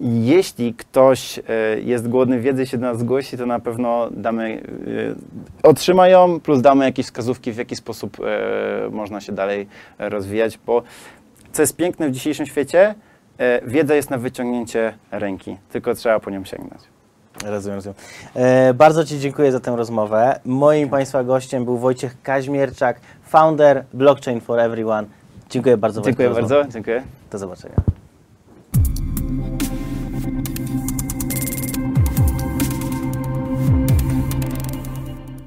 jeśli 0.00 0.74
ktoś 0.74 1.38
e, 1.38 1.42
jest 1.80 2.08
głodny 2.08 2.40
wiedzy 2.40 2.62
i 2.62 2.66
się 2.66 2.78
do 2.78 2.86
nas 2.86 2.98
zgłosi, 2.98 3.36
to 3.36 3.46
na 3.46 3.60
pewno 3.60 4.08
damy, 4.10 4.62
e, 5.62 5.68
otrzyma 5.68 6.08
ją, 6.08 6.40
plus 6.40 6.60
damy 6.60 6.84
jakieś 6.84 7.06
wskazówki, 7.06 7.52
w 7.52 7.56
jaki 7.56 7.76
sposób 7.76 8.16
e, 8.20 8.90
można 8.90 9.20
się 9.20 9.32
dalej 9.32 9.66
rozwijać, 9.98 10.58
bo 10.66 10.82
co 11.52 11.62
jest 11.62 11.76
piękne 11.76 12.08
w 12.08 12.12
dzisiejszym 12.12 12.46
świecie, 12.46 12.80
e, 12.80 13.07
wiedza 13.66 13.94
jest 13.94 14.10
na 14.10 14.18
wyciągnięcie 14.18 14.94
ręki, 15.10 15.56
tylko 15.72 15.94
trzeba 15.94 16.20
po 16.20 16.30
nią 16.30 16.44
sięgnąć. 16.44 16.82
Rozumiem, 17.44 17.76
rozumiem. 17.76 17.96
E, 18.34 18.74
bardzo 18.74 19.04
Ci 19.04 19.18
dziękuję 19.18 19.52
za 19.52 19.60
tę 19.60 19.76
rozmowę. 19.76 20.40
Moim 20.44 20.88
Państwa 20.88 21.24
gościem 21.24 21.64
był 21.64 21.78
Wojciech 21.78 22.22
Kaźmierczak, 22.22 23.00
founder 23.22 23.84
Blockchain 23.92 24.40
for 24.40 24.60
Everyone. 24.60 25.06
Dziękuję 25.50 25.76
bardzo 25.76 26.00
Dziękuję 26.00 26.30
bardzo, 26.30 26.64
dziękuję. 26.64 27.02
Do 27.30 27.38
zobaczenia. 27.38 27.74